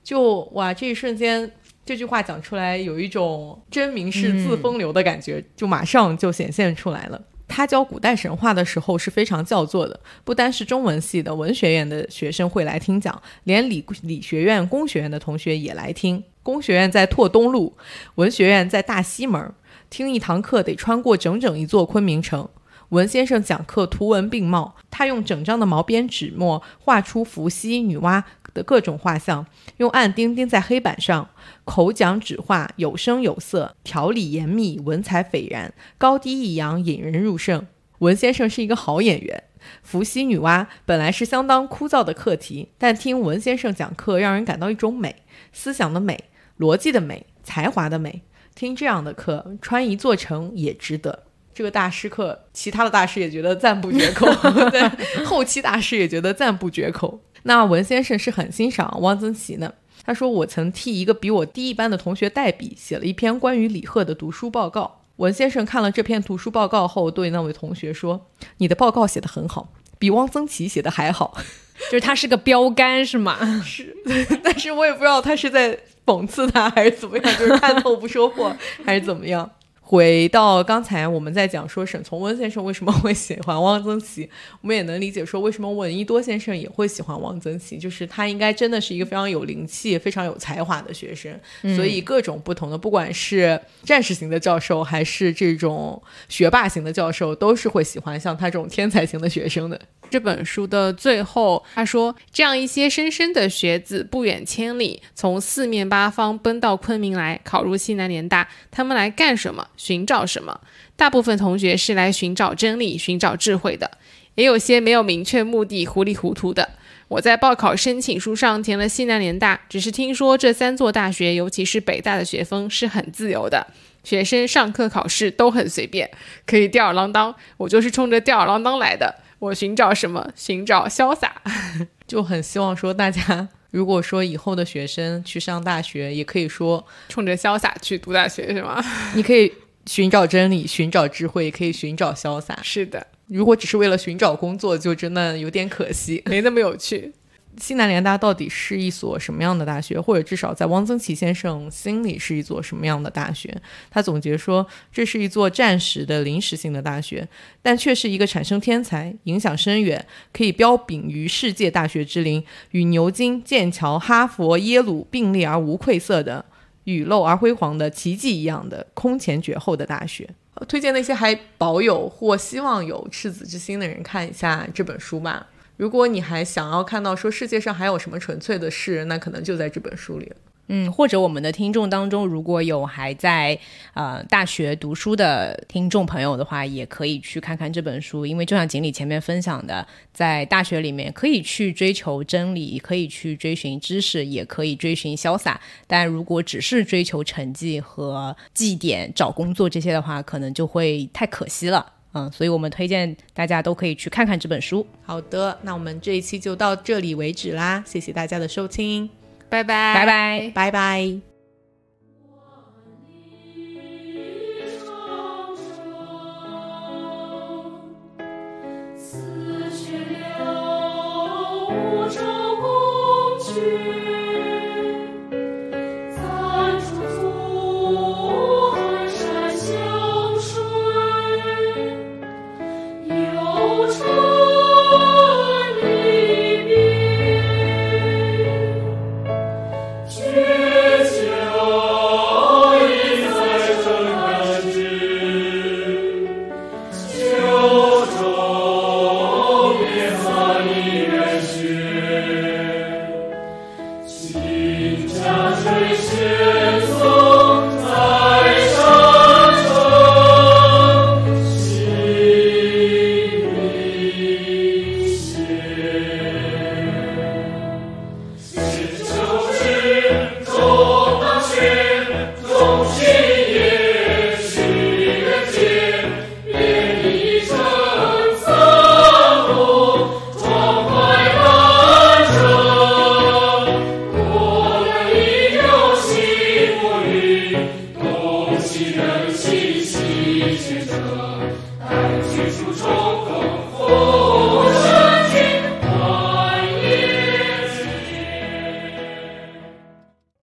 [0.03, 1.51] 就哇，这一瞬间，
[1.85, 7.21] 这句话讲出来，有一种真名士自风流的感觉，就马上就显现出来了。
[7.47, 16.21] 他教古代神话的时候是非常叫座的，不单是中文系的文学院的学生会来听讲，连理理学院、工学院的同学也来听。
[16.43, 17.75] 工学院在拓东路，
[18.15, 19.53] 文学院在大西门，
[19.89, 22.47] 听一堂课得穿过整整一座昆明城。
[22.89, 28.23] 文先生讲课图文并茂，他用整张的毛边纸墨画出伏羲、女娲
[28.53, 29.45] 的各种画像，
[29.77, 31.29] 用暗钉钉在黑板上，
[31.65, 37.67] 口讲纸画，有声有色，条理严密，文采斐然，高低抑扬，引人入胜。
[37.99, 39.43] 文先生是一个好演员。
[39.83, 46.23] 伏羲、女娲本来是相当枯燥的课题，但听文先生讲课，让人感到一种美，思想的美，
[46.57, 48.21] 逻辑的美，才华的美。
[48.55, 51.26] 听这样的课，穿一座城也值得。
[51.57, 54.27] 这个大师课，其他的大师也觉得赞不绝口，
[54.69, 57.19] 对，后期大师也觉得赞不绝口。
[57.43, 59.73] 那文先生是很欣赏汪曾祺的，
[60.05, 68.27] 他说：“我曾替一个比我低一班的同学代笔，写了一篇关于李贺的读书报告。”文先生看了这篇读书报告后，对那位同学说
[68.59, 71.35] ：“你的报告写得很好，比汪曾祺写的还好。
[71.89, 73.35] ”就是他是个标杆，是吗？
[73.65, 73.97] 是，
[74.43, 78.55] 但是我也不知道他是在讽刺他还是怎么样，就是看透不说破
[78.85, 79.49] 还是怎么样。
[79.89, 84.29] 回到刚才我们在讲说沈从文先生为什么会喜欢汪曾祺，
[84.59, 91.31] 我们也能理解说为什么闻一多先生也会喜欢汪曾祺，就是他应该真的是一个非常有灵气、非常有才华的学生，
[91.73, 99.79] 所以各种不同的，不管是战士型的教授，还是这种学霸型的教授，都是会喜欢像他这种天才型的学生的。
[100.09, 109.67] 这本书的最后，他说：“这样一些深深的学子，不远千里，从四面八方奔到昆明来考入西南联大，他们来干什么？
[109.77, 110.59] 寻找什么？
[110.95, 113.91] 大部分同学是来寻找真理、寻找智慧的，
[114.35, 116.69] 也有些没有明确目的、糊里糊涂的。
[117.09, 123.67] 我在报考申请书上填了西南联大，只是听说这三座大学，尤其是北大的学风是很自由的，
[124.03, 126.09] 学生上课考试都很随便，
[126.45, 127.33] 可以吊儿郎当。
[127.57, 130.31] 我就是冲着吊儿郎当来的。”我寻找什么？
[130.35, 131.41] 寻找潇洒，
[132.07, 138.83] 就很希望说大家，如果说以后的学生去上大学，也可以说冲着潇洒去读大学，是吗？
[139.15, 139.53] 你可以
[139.85, 142.59] 寻找真理，寻找智慧，也可以寻找潇洒。
[142.63, 147.13] 是的，如果只是为了寻找工作，就真的有点可惜，没那么有趣。
[147.59, 153.55] 西南联大到底是一所什么样的大学，或者至少在汪曾祺先生心里是一座什么样的大学？
[153.89, 157.27] 他总结说，这是一座暂时的临时性的大学，
[157.61, 166.45] 但却是一个产生天才、影响深远、可以彪炳于世界大学之林，与牛津、剑桥、哈佛、耶鲁并列而无愧色的、
[166.83, 170.29] 雨漏而辉煌的奇迹一样的空前绝后的大学。
[170.67, 175.45] 推荐那些还保有或希望有赤子之心的人看一下这本书吧。
[175.77, 180.35] 如果你还想要看到说世界上还有什么纯粹的事，那可能就在这本书里了。
[180.69, 183.57] 嗯，或者我们的听众当中，如果有还在
[183.93, 188.25] 呃大学读书的听众朋友的话，也可以去看看这本书。
[188.25, 195.61] 因为就像锦鲤前面分享的，在大学里面可以去追求真理，可以去追寻知识，也可以追寻潇洒。
[195.87, 201.93] 但如果只是追求成绩和绩点、找工作这些的话，可能就会太可惜了。
[202.13, 204.85] 嗯，所以我们推荐大家都可以去看看这本书。
[205.03, 209.09] 好的，那我们这一期就到这里为止啦，谢谢大家的收听，
[209.49, 211.36] 拜拜，拜拜，拜拜。